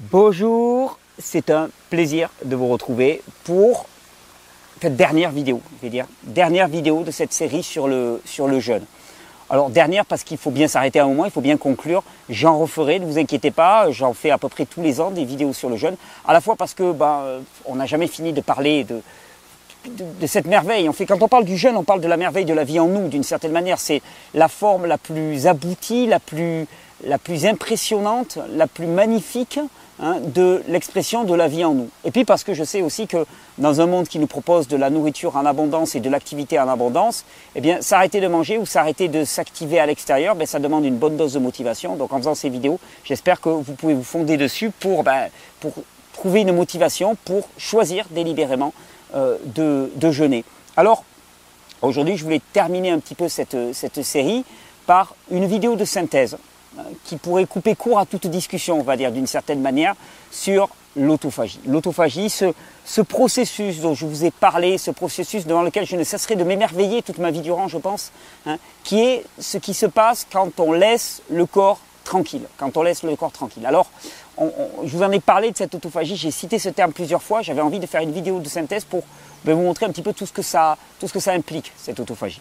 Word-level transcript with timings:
Bonjour, 0.00 0.96
c'est 1.18 1.50
un 1.50 1.70
plaisir 1.90 2.30
de 2.44 2.54
vous 2.54 2.68
retrouver 2.68 3.20
pour 3.42 3.86
cette 4.80 4.94
dernière 4.94 5.32
vidéo, 5.32 5.60
je 5.76 5.82
vais 5.82 5.90
dire, 5.90 6.06
dernière 6.22 6.68
vidéo 6.68 7.02
de 7.02 7.10
cette 7.10 7.32
série 7.32 7.64
sur 7.64 7.88
le, 7.88 8.22
sur 8.24 8.60
jeûne. 8.60 8.84
Alors 9.50 9.70
dernière 9.70 10.06
parce 10.06 10.22
qu'il 10.22 10.38
faut 10.38 10.52
bien 10.52 10.68
s'arrêter 10.68 11.00
un 11.00 11.08
moment, 11.08 11.24
il 11.24 11.32
faut 11.32 11.40
bien 11.40 11.56
conclure. 11.56 12.04
J'en 12.28 12.60
referai, 12.60 13.00
ne 13.00 13.06
vous 13.06 13.18
inquiétez 13.18 13.50
pas, 13.50 13.90
j'en 13.90 14.14
fais 14.14 14.30
à 14.30 14.38
peu 14.38 14.48
près 14.48 14.66
tous 14.66 14.82
les 14.82 15.00
ans 15.00 15.10
des 15.10 15.24
vidéos 15.24 15.52
sur 15.52 15.68
le 15.68 15.76
jeûne. 15.76 15.96
À 16.24 16.32
la 16.32 16.40
fois 16.40 16.54
parce 16.54 16.74
que 16.74 16.92
ben, 16.92 17.40
on 17.64 17.74
n'a 17.74 17.86
jamais 17.86 18.06
fini 18.06 18.32
de 18.32 18.40
parler 18.40 18.84
de, 18.84 19.02
cette 20.28 20.46
merveille. 20.46 20.88
Fait, 20.92 21.06
quand 21.06 21.20
on 21.22 21.28
parle 21.28 21.44
du 21.44 21.56
jeûne, 21.56 21.76
on 21.76 21.82
parle 21.82 22.00
de 22.00 22.08
la 22.08 22.16
merveille 22.16 22.44
de 22.44 22.54
la 22.54 22.62
vie 22.62 22.78
en 22.78 22.86
nous, 22.86 23.08
d'une 23.08 23.24
certaine 23.24 23.52
manière. 23.52 23.80
C'est 23.80 24.02
la 24.32 24.46
forme 24.46 24.86
la 24.86 24.96
plus 24.96 25.48
aboutie, 25.48 26.06
la 26.06 26.20
plus 26.20 27.46
impressionnante, 27.46 28.38
la 28.54 28.68
plus 28.68 28.86
magnifique 28.86 29.58
Hein, 30.00 30.20
de 30.20 30.62
l'expression 30.68 31.24
de 31.24 31.34
la 31.34 31.48
vie 31.48 31.64
en 31.64 31.74
nous. 31.74 31.88
Et 32.04 32.12
puis 32.12 32.24
parce 32.24 32.44
que 32.44 32.54
je 32.54 32.62
sais 32.62 32.82
aussi 32.82 33.08
que 33.08 33.26
dans 33.58 33.80
un 33.80 33.86
monde 33.86 34.06
qui 34.06 34.20
nous 34.20 34.28
propose 34.28 34.68
de 34.68 34.76
la 34.76 34.90
nourriture 34.90 35.34
en 35.34 35.44
abondance 35.44 35.96
et 35.96 36.00
de 36.00 36.08
l'activité 36.08 36.60
en 36.60 36.68
abondance, 36.68 37.24
eh 37.56 37.60
bien 37.60 37.82
s'arrêter 37.82 38.20
de 38.20 38.28
manger 38.28 38.58
ou 38.58 38.66
s'arrêter 38.66 39.08
de 39.08 39.24
s'activer 39.24 39.80
à 39.80 39.86
l'extérieur, 39.86 40.36
ben, 40.36 40.46
ça 40.46 40.60
demande 40.60 40.84
une 40.84 40.94
bonne 40.94 41.16
dose 41.16 41.32
de 41.32 41.40
motivation. 41.40 41.96
Donc 41.96 42.12
en 42.12 42.18
faisant 42.18 42.36
ces 42.36 42.48
vidéos, 42.48 42.78
j'espère 43.02 43.40
que 43.40 43.48
vous 43.48 43.72
pouvez 43.72 43.94
vous 43.94 44.04
fonder 44.04 44.36
dessus 44.36 44.70
pour, 44.70 45.02
ben, 45.02 45.30
trouver 46.12 46.42
une 46.42 46.54
motivation 46.54 47.16
pour 47.24 47.48
choisir 47.58 48.04
délibérément 48.12 48.72
euh, 49.16 49.36
de, 49.46 49.90
de, 49.96 50.12
jeûner. 50.12 50.44
Alors 50.76 51.02
aujourd'hui, 51.82 52.16
je 52.16 52.22
voulais 52.22 52.42
terminer 52.52 52.92
un 52.92 53.00
petit 53.00 53.16
peu 53.16 53.28
cette 53.28 54.02
série 54.04 54.44
par 54.86 55.16
une 55.32 55.46
vidéo 55.46 55.74
de 55.74 55.84
synthèse 55.84 56.36
qui 57.04 57.16
pourrait 57.16 57.46
couper 57.46 57.74
court 57.74 57.98
à 57.98 58.06
toute 58.06 58.26
discussion, 58.26 58.78
on 58.78 58.82
va 58.82 58.96
dire 58.96 59.12
d'une 59.12 59.26
certaine 59.26 59.60
manière, 59.60 59.94
sur 60.30 60.68
l'autophagie. 60.96 61.60
L'autophagie, 61.66 62.30
ce, 62.30 63.00
processus 63.02 63.80
dont 63.80 63.94
je 63.94 64.06
vous 64.06 64.24
ai 64.24 64.30
parlé, 64.30 64.78
ce 64.78 64.90
processus 64.90 65.46
dans 65.46 65.62
lequel 65.62 65.86
je 65.86 65.96
ne 65.96 66.04
cesserai 66.04 66.36
de 66.36 66.44
m'émerveiller 66.44 67.02
toute 67.02 67.18
ma 67.18 67.30
vie 67.30 67.40
durant, 67.40 67.68
je 67.68 67.78
pense, 67.78 68.12
hein, 68.46 68.58
qui 68.84 69.00
est 69.00 69.24
ce 69.38 69.58
qui 69.58 69.74
se 69.74 69.86
passe 69.86 70.26
quand 70.30 70.60
on 70.60 70.72
laisse 70.72 71.22
le 71.30 71.46
corps 71.46 71.78
tranquille, 72.04 72.42
quand 72.56 72.76
on 72.76 72.82
laisse 72.82 73.02
le 73.02 73.14
corps 73.16 73.32
tranquille. 73.32 73.66
Alors, 73.66 73.90
je 74.38 74.96
vous 74.96 75.02
en 75.02 75.12
ai 75.12 75.20
parlé 75.20 75.50
de 75.50 75.56
cette 75.56 75.74
autophagie, 75.74 76.16
j'ai 76.16 76.30
cité 76.30 76.58
ce 76.58 76.68
terme 76.68 76.92
plusieurs 76.92 77.22
fois, 77.22 77.42
j'avais 77.42 77.60
envie 77.60 77.80
de 77.80 77.86
faire 77.86 78.00
une 78.00 78.12
vidéo 78.12 78.40
de 78.40 78.48
synthèse 78.48 78.84
pour 78.84 79.02
ben, 79.44 79.54
vous 79.54 79.62
montrer 79.62 79.86
un 79.86 79.90
petit 79.90 80.02
peu 80.02 80.12
tout 80.12 80.26
ce 80.26 80.32
que 80.32 80.42
ça, 80.42 80.76
tout 81.00 81.08
ce 81.08 81.12
que 81.12 81.20
ça 81.20 81.32
implique, 81.32 81.72
cette 81.76 82.00
autophagie. 82.00 82.40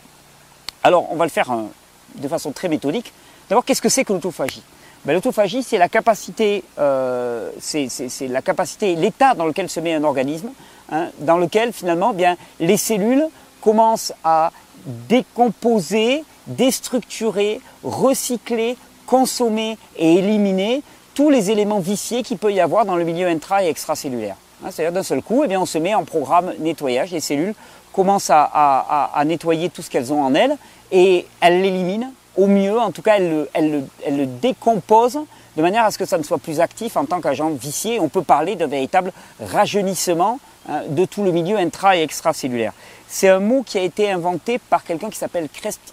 Alors, 0.83 1.11
on 1.11 1.15
va 1.15 1.25
le 1.25 1.31
faire 1.31 1.51
hein, 1.51 1.67
de 2.15 2.27
façon 2.27 2.51
très 2.51 2.69
méthodique. 2.69 3.13
D'abord, 3.49 3.63
qu'est-ce 3.63 3.81
que 3.81 3.89
c'est 3.89 4.03
que 4.03 4.13
l'autophagie? 4.13 4.61
Ben, 5.05 5.13
L'autophagie, 5.13 5.63
c'est 5.63 5.77
la 5.77 5.87
capacité, 5.87 6.63
euh, 6.79 7.49
c'est 7.59 7.87
la 8.27 8.41
capacité, 8.41 8.95
l'état 8.95 9.35
dans 9.35 9.45
lequel 9.45 9.69
se 9.69 9.79
met 9.79 9.93
un 9.93 10.03
organisme, 10.03 10.49
hein, 10.91 11.07
dans 11.19 11.37
lequel 11.37 11.71
finalement, 11.71 12.13
bien, 12.13 12.35
les 12.59 12.75
cellules 12.75 13.25
commencent 13.61 14.13
à 14.23 14.51
décomposer, 14.85 16.23
déstructurer, 16.47 17.61
recycler, 17.83 18.75
consommer 19.05 19.77
et 19.95 20.15
éliminer 20.15 20.83
tous 21.13 21.29
les 21.29 21.51
éléments 21.51 21.79
viciés 21.79 22.23
qu'il 22.23 22.37
peut 22.37 22.51
y 22.51 22.59
avoir 22.59 22.85
dans 22.85 22.97
le 22.97 23.05
milieu 23.05 23.27
intra 23.27 23.63
et 23.63 23.69
extracellulaire. 23.69 24.35
Hein, 24.63 24.69
C'est-à-dire 24.71 24.93
d'un 24.93 25.03
seul 25.03 25.21
coup, 25.21 25.43
eh 25.45 25.47
bien, 25.47 25.61
on 25.61 25.65
se 25.65 25.77
met 25.77 25.95
en 25.95 26.03
programme 26.03 26.53
nettoyage. 26.59 27.11
Les 27.11 27.21
cellules 27.21 27.55
commencent 27.93 28.29
à 28.29 29.23
nettoyer 29.25 29.69
tout 29.69 29.81
ce 29.81 29.89
qu'elles 29.89 30.11
ont 30.11 30.21
en 30.21 30.35
elles 30.35 30.55
et 30.91 31.25
elles 31.41 31.61
l'éliminent 31.61 32.11
au 32.37 32.47
mieux, 32.47 32.79
en 32.79 32.91
tout 32.91 33.01
cas, 33.01 33.17
elle 33.17 33.83
le, 34.09 34.25
décompose 34.25 35.19
de 35.55 35.61
manière 35.61 35.83
à 35.83 35.91
ce 35.91 35.97
que 35.97 36.05
ça 36.05 36.17
ne 36.17 36.23
soit 36.23 36.37
plus 36.37 36.59
actif 36.59 36.95
en 36.95 37.05
tant 37.05 37.19
qu'agent 37.19 37.49
vicié. 37.49 37.99
On 37.99 38.09
peut 38.09 38.21
parler 38.21 38.55
d'un 38.55 38.67
véritable 38.67 39.11
rajeunissement 39.43 40.39
hein, 40.69 40.83
de 40.87 41.03
tout 41.05 41.23
le 41.23 41.31
milieu 41.31 41.57
intra 41.57 41.97
et 41.97 42.03
extracellulaire. 42.03 42.73
C'est 43.07 43.29
un 43.29 43.39
mot 43.39 43.63
qui 43.63 43.77
a 43.77 43.81
été 43.81 44.11
inventé 44.11 44.59
par 44.59 44.83
quelqu'un 44.83 45.09
qui 45.09 45.17
s'appelle 45.17 45.49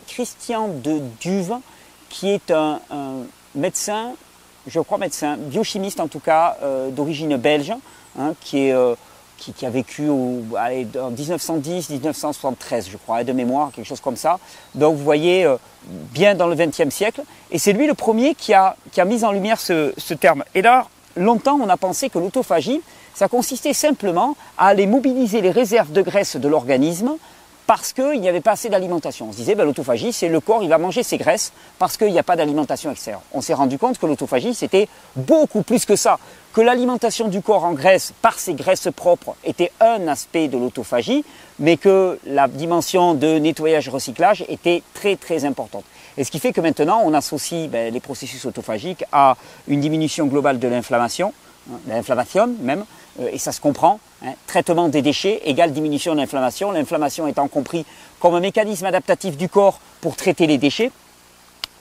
Christian 0.06 0.69
de 0.69 1.00
Duve, 1.21 1.54
qui 2.10 2.31
est 2.31 2.50
un, 2.50 2.81
médecin, 3.54 4.12
je 4.66 4.81
crois 4.81 4.99
médecin, 4.99 5.37
biochimiste 5.38 6.00
en 6.00 6.09
tout 6.09 6.21
cas, 6.21 6.59
euh, 6.62 6.91
d'origine 6.91 7.37
belge, 7.37 7.72
hein, 8.19 8.34
qui 8.41 8.66
est 8.66 8.72
euh, 8.72 8.94
qui, 9.39 9.67
a 9.67 9.71
vécu 9.71 10.09
en 10.09 10.41
1910-1973, 11.11 12.91
je 12.91 12.97
crois, 12.97 13.25
de 13.25 13.33
mémoire, 13.33 13.71
quelque 13.72 13.87
chose 13.87 14.00
comme 14.00 14.17
ça. 14.17 14.39
Donc 14.75 14.97
vous 14.97 15.05
voyez, 15.05 15.45
euh, 15.45 15.56
bien 15.87 16.34
dans 16.34 16.47
le 16.47 16.56
XXe 16.56 16.89
siècle. 16.89 17.22
Et 17.50 17.59
c'est 17.59 17.72
lui 17.72 17.87
le 17.87 17.95
premier 17.95 18.34
qui 18.34 18.55
a, 18.55 18.77
qui 18.93 19.00
a 19.00 19.05
mis 19.05 19.25
en 19.25 19.33
lumière 19.33 19.61
ce, 19.61 19.93
ce 19.99 20.15
terme. 20.15 20.45
Et 20.55 20.62
là, 20.62 20.87
longtemps, 21.17 21.59
on 21.61 21.69
a 21.69 21.77
pensé 21.77 22.09
que 22.09 22.19
l'autophagie, 22.19 22.81
ça 23.15 23.28
consistait 23.28 23.75
simplement 23.75 24.37
à 24.59 24.69
aller 24.69 24.87
mobiliser 24.87 25.41
les 25.41 25.51
réserves 25.51 25.93
de 25.93 26.03
graisse 26.03 26.37
de 26.37 26.49
l'organisme 26.49 27.16
parce 27.66 27.92
qu'il 27.92 28.20
n'y 28.20 28.28
avait 28.28 28.41
pas 28.41 28.52
assez 28.52 28.69
d'alimentation. 28.69 29.26
On 29.28 29.32
se 29.32 29.38
disait, 29.38 29.54
ben, 29.54 29.64
l'autophagie, 29.64 30.12
c'est 30.12 30.28
le 30.28 30.41
corps, 30.41 30.62
il 30.62 30.69
va 30.69 30.78
manger 30.78 31.02
ses 31.02 31.16
graisses 31.16 31.52
parce 31.78 31.97
qu'il 31.97 32.12
n'y 32.12 32.19
a 32.19 32.22
pas 32.22 32.36
d'alimentation 32.36 32.91
extérieure. 32.91 33.22
On 33.32 33.41
s'est 33.41 33.54
rendu 33.54 33.78
compte 33.78 33.98
que 33.98 34.06
l'autophagie, 34.06 34.54
c'était 34.54 34.88
beaucoup 35.16 35.62
plus 35.62 35.86
que 35.86 35.97
ça. 35.97 36.19
Que 36.53 36.60
l'alimentation 36.60 37.28
du 37.28 37.41
corps 37.41 37.64
en 37.64 37.72
graisse 37.72 38.12
par 38.22 38.38
ses 38.38 38.54
graisses 38.54 38.88
propres 38.94 39.34
était 39.44 39.72
un 39.80 40.06
aspect 40.08 40.48
de 40.48 40.58
l'autophagie, 40.58 41.24
mais 41.58 41.76
que 41.76 42.19
la 42.26 42.48
dimension 42.48 43.14
de 43.14 43.38
nettoyage-recyclage 43.38 44.44
était 44.48 44.82
très 44.92 45.16
très 45.16 45.44
importante. 45.44 45.84
Et 46.16 46.22
ce 46.22 46.30
qui 46.30 46.38
fait 46.38 46.53
que 46.53 46.60
maintenant, 46.60 47.03
on 47.04 47.12
associe 47.12 47.69
ben, 47.69 47.92
les 47.92 48.00
processus 48.00 48.44
autophagiques 48.44 49.04
à 49.10 49.36
une 49.66 49.80
diminution 49.80 50.26
globale 50.26 50.58
de 50.58 50.69
l'inflammation, 50.69 51.32
hein, 51.72 51.78
l'inflammation 51.88 52.54
même, 52.60 52.84
et 53.19 53.38
ça 53.38 53.52
se 53.52 53.60
comprend. 53.60 54.00
Hein. 54.25 54.32
Traitement 54.47 54.88
des 54.88 55.02
déchets 55.02 55.42
égale 55.44 55.72
diminution 55.72 56.14
de 56.14 56.20
l'inflammation, 56.20 56.72
l'inflammation 56.72 57.26
étant 57.26 57.48
compris 57.48 57.84
comme 58.20 58.34
un 58.34 58.41
mécanisme 58.41 58.86
adaptatif 58.86 59.36
du 59.36 59.48
corps 59.48 59.78
pour 60.00 60.16
traiter 60.16 60.47
les 60.47 60.58
déchets. 60.58 60.91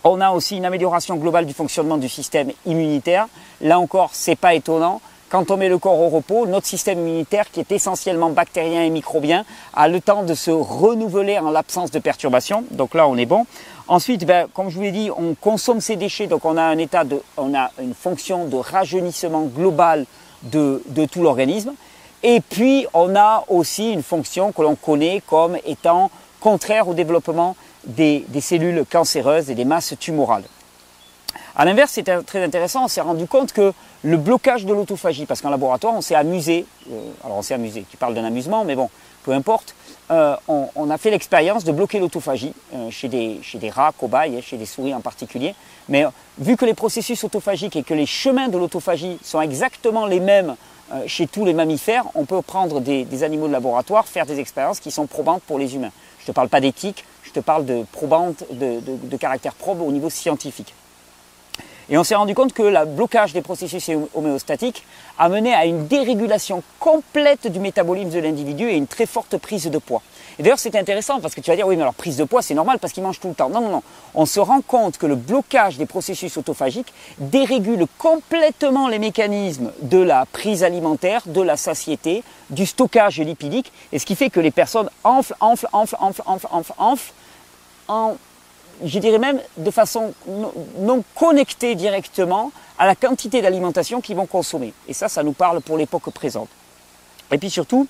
On 0.04 0.20
a 0.20 0.32
aussi 0.32 0.58
une 0.58 0.66
amélioration 0.66 1.16
globale 1.16 1.46
du 1.46 1.54
fonctionnement 1.54 1.98
du 1.98 2.10
système 2.10 2.52
immunitaire. 2.66 3.28
Là 3.62 3.80
encore, 3.80 4.10
c'est 4.12 4.36
pas 4.36 4.54
étonnant. 4.54 5.00
Quand 5.30 5.50
on 5.50 5.58
met 5.58 5.70
le 5.70 5.80
corps 5.80 6.00
au 6.00 6.10
repos, 6.10 6.46
notre 6.46 6.68
système 6.68 7.00
immunitaire, 7.00 7.50
qui 7.50 7.60
est 7.60 7.72
essentiellement 7.72 8.30
bactérien 8.30 8.84
et 8.84 8.92
microbien, 8.92 9.46
a 9.74 9.88
le 9.88 10.00
temps 10.00 10.22
de 10.22 10.36
se 10.36 10.52
renouveler 10.52 11.40
en 11.40 11.50
l'absence 11.50 11.90
de 11.90 11.98
perturbations. 11.98 12.66
Donc 12.70 12.94
là, 12.94 13.08
on 13.08 13.18
est 13.18 13.26
bon. 13.26 13.48
Ensuite, 13.88 14.26
ben, 14.26 14.48
comme 14.54 14.70
je 14.70 14.76
vous 14.76 14.84
l'ai 14.84 14.92
dit, 14.92 15.10
on 15.10 15.34
consomme 15.34 15.82
ces 15.82 15.96
déchets, 15.96 16.28
donc 16.28 16.46
on 16.46 16.56
a 16.56 16.62
un 16.62 16.78
état 16.78 17.04
de, 17.04 17.20
on 17.38 17.56
a 17.56 17.72
une 17.82 17.96
fonction 17.96 18.46
de 18.46 18.58
rajeunissement 18.58 19.44
global 19.44 20.06
de, 20.44 20.82
tout 21.12 21.22
l'organisme. 21.22 21.74
Et 22.22 22.42
puis, 22.42 22.86
on 22.94 23.16
a 23.16 23.44
aussi 23.50 23.92
une 23.92 24.04
fonction 24.04 24.52
que 24.52 24.62
l'on 24.62 24.76
connaît 24.76 25.22
comme 25.28 25.58
étant 25.66 26.10
contraire 26.40 26.88
au 26.88 26.94
développement 26.94 27.56
des, 27.86 28.26
cellules 28.40 28.86
cancéreuses 28.90 29.50
et 29.50 29.56
des 29.56 29.66
masses 29.66 29.94
tumorales. 30.00 30.44
A 31.56 31.66
l'inverse, 31.66 31.92
c'est 31.94 32.26
très 32.26 32.44
intéressant, 32.44 32.86
on 32.86 32.88
s'est 32.88 33.02
rendu 33.02 33.28
compte 33.28 33.54
que 33.54 33.74
le 34.02 34.18
blocage 34.18 34.66
de 34.66 34.74
l'autophagie, 34.74 35.26
parce 35.26 35.42
qu'en 35.42 35.50
laboratoire, 35.50 35.94
on 35.94 36.02
s'est 36.02 36.16
amusé, 36.16 36.66
euh, 36.92 37.12
alors 37.24 37.38
on 37.38 37.42
s'est 37.42 37.54
amusé, 37.54 37.86
tu 37.90 37.96
parles 37.96 38.16
d'un 38.16 38.26
amusement, 38.26 38.66
mais 38.66 38.76
bon, 38.76 38.90
peu 39.24 39.32
importe, 39.32 39.76
euh, 40.12 40.36
on, 40.48 40.90
a 40.90 40.98
fait 40.98 41.10
l'expérience 41.10 41.64
de 41.64 41.72
bloquer 41.72 42.00
l'autophagie 42.00 42.54
euh, 42.74 42.92
chez, 42.92 43.08
des, 43.08 43.40
chez 43.42 43.58
des 43.58 43.70
rats, 43.70 43.94
cobayes, 43.98 44.42
chez 44.42 44.58
des 44.58 44.66
souris 44.66 44.94
en 44.94 45.00
particulier. 45.00 45.56
Mais 45.90 46.06
euh, 46.06 46.10
vu 46.40 46.58
que 46.58 46.66
les 46.66 46.74
processus 46.74 47.24
autophagiques 47.24 47.76
et 47.76 47.84
que 47.84 47.94
les 47.94 48.06
chemins 48.06 48.50
de 48.50 48.58
l'autophagie 48.58 49.18
sont 49.24 49.42
exactement 49.42 50.06
les 50.06 50.20
mêmes 50.20 50.56
chez 51.08 51.26
tous 51.26 51.44
les 51.44 51.54
mammifères, 51.54 52.04
on 52.14 52.26
peut 52.26 52.42
prendre 52.44 52.80
des, 52.80 53.24
animaux 53.24 53.48
de 53.48 53.54
laboratoire, 53.54 54.06
faire 54.06 54.28
des 54.28 54.40
expériences 54.40 54.80
qui 54.80 54.92
sont 54.92 55.08
probantes 55.08 55.42
pour 55.42 55.58
les 55.58 55.74
humains. 55.74 55.92
Je 56.20 56.24
ne 56.24 56.28
te 56.28 56.32
parle 56.34 56.50
pas 56.50 56.60
d'éthique, 56.60 57.06
je 57.24 57.32
te 57.32 57.40
parle 57.40 57.66
de 57.66 57.84
probantes, 57.92 58.44
de, 58.52 58.80
de 58.86 59.18
caractère 59.18 59.56
probe 59.56 59.82
au 59.82 59.92
niveau 59.92 60.12
scientifique. 60.12 60.76
Et 61.90 61.98
on 61.98 62.04
s'est 62.04 62.16
rendu 62.16 62.36
compte 62.36 62.54
que 62.54 62.64
le 62.64 62.86
blocage 62.86 63.34
des 63.34 63.42
processus 63.42 63.90
homéostatiques 64.14 64.86
a 65.18 65.26
à 65.26 65.66
une 65.66 65.88
dérégulation 65.88 66.64
complète 66.80 67.48
du 67.48 67.60
métabolisme 67.60 68.10
de 68.10 68.20
l'individu 68.20 68.70
et 68.70 68.76
une 68.76 68.88
très 68.88 69.06
forte 69.06 69.38
prise 69.38 69.70
de 69.70 69.78
poids. 69.78 70.02
D'ailleurs, 70.40 70.60
c'est 70.60 70.76
intéressant 70.76 71.20
parce 71.20 71.36
que 71.36 71.42
tu 71.42 71.52
vas 71.52 71.56
dire, 71.56 71.68
oui, 71.68 71.76
mais 71.76 71.84
alors 71.84 71.94
prise 71.94 72.18
de 72.18 72.24
poids, 72.24 72.42
c'est 72.42 72.56
normal 72.56 72.80
parce 72.80 72.94
qu'il 72.94 73.04
mange 73.04 73.20
tout 73.20 73.28
le 73.28 73.36
temps. 73.36 73.50
Non, 73.50 73.62
non, 73.62 73.70
non. 73.70 73.84
On 74.16 74.26
se 74.26 74.40
rend 74.40 74.62
compte 74.62 74.98
que 74.98 75.06
le 75.06 75.16
blocage 75.16 75.78
des 75.78 75.86
processus 75.86 76.38
autophagiques 76.38 76.94
dérégule 77.20 77.86
complètement 77.98 78.88
les 78.88 79.00
mécanismes 79.00 79.72
de 79.82 80.00
la 80.00 80.26
prise 80.26 80.64
alimentaire, 80.64 81.22
de 81.28 81.42
la 81.42 81.58
satiété, 81.58 82.24
du 82.50 82.66
stockage 82.66 83.20
lipidique, 83.20 83.72
et 83.92 84.00
ce 84.00 84.06
qui 84.06 84.16
fait 84.16 84.30
que 84.30 84.40
les 84.40 84.52
personnes 84.52 84.90
enflent, 85.04 85.36
enflent, 85.40 85.68
enflent, 85.72 85.98
enflent, 86.00 86.24
enflent, 86.26 86.48
enflent, 86.50 86.74
enflent, 86.78 87.14
en 87.88 88.16
je 88.84 89.00
dirais 89.00 89.20
même 89.20 89.40
de 89.58 89.72
façon 89.72 90.14
non 90.80 91.04
connectée 91.16 91.76
directement 91.76 92.52
à 92.78 92.86
la 92.86 92.96
quantité 92.96 93.42
d'alimentation 93.42 94.02
qu'ils 94.02 94.16
vont 94.16 94.26
consommer. 94.26 94.74
Et 94.88 94.94
ça, 94.94 95.08
ça 95.08 95.24
nous 95.24 95.34
parle 95.34 95.62
pour 95.62 95.78
l'époque 95.78 96.10
présente. 96.12 96.50
Et 97.32 97.38
puis 97.38 97.50
surtout, 97.50 97.88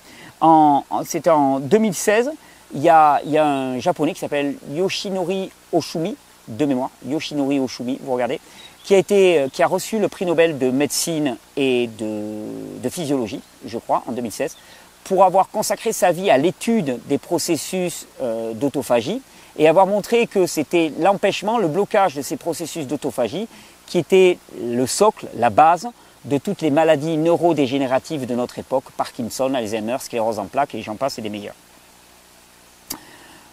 c'était 1.04 1.30
en 1.30 1.60
2016, 1.60 2.30
il 2.74 2.82
y, 2.82 2.88
a, 2.88 3.20
un 3.40 3.78
japonais 3.78 4.14
qui 4.14 4.20
s'appelle 4.20 4.56
Yoshinori 4.70 5.50
Oshumi, 5.72 6.16
de 6.48 6.64
mémoire, 6.64 6.90
Yoshinori 7.06 7.60
Oshumi, 7.60 7.98
vous 8.02 8.12
regardez, 8.12 8.40
qui 8.84 8.94
a, 8.94 9.64
a 9.64 9.66
reçu 9.66 9.98
le 9.98 10.08
prix 10.08 10.26
Nobel 10.26 10.58
de 10.58 10.70
médecine 10.70 11.36
et 11.56 11.88
de, 11.98 12.88
physiologie, 12.88 13.40
je 13.64 13.78
crois, 13.78 14.02
en 14.06 14.12
2016, 14.12 14.56
pour 15.04 15.24
avoir 15.24 15.48
consacré 15.50 15.92
sa 15.92 16.12
vie 16.12 16.30
à 16.30 16.38
l'étude 16.38 16.98
des 17.06 17.18
processus 17.18 18.06
euh, 18.22 18.52
d'autophagie 18.54 19.22
et 19.56 19.68
avoir 19.68 19.86
montré 19.86 20.26
que 20.26 20.46
c'était 20.46 20.92
l'empêchement, 20.98 21.58
le 21.58 21.68
blocage 21.68 22.14
de 22.14 22.22
ces 22.22 22.36
processus 22.36 22.86
d'autophagie 22.86 23.48
qui 23.86 23.98
était 23.98 24.38
le 24.60 24.86
socle, 24.86 25.26
la 25.36 25.50
base 25.50 25.88
de 26.24 26.38
toutes 26.38 26.62
les 26.62 26.70
maladies 26.70 27.16
neurodégénératives 27.16 28.26
de 28.26 28.34
notre 28.34 28.58
époque, 28.58 28.84
Parkinson, 28.96 29.52
Alzheimer, 29.54 29.98
sclérose 30.00 30.38
en 30.38 30.46
plaques 30.46 30.74
et 30.74 30.82
j'en 30.82 30.96
passe 30.96 31.18
et 31.18 31.22
des 31.22 31.28
meilleurs. 31.28 31.54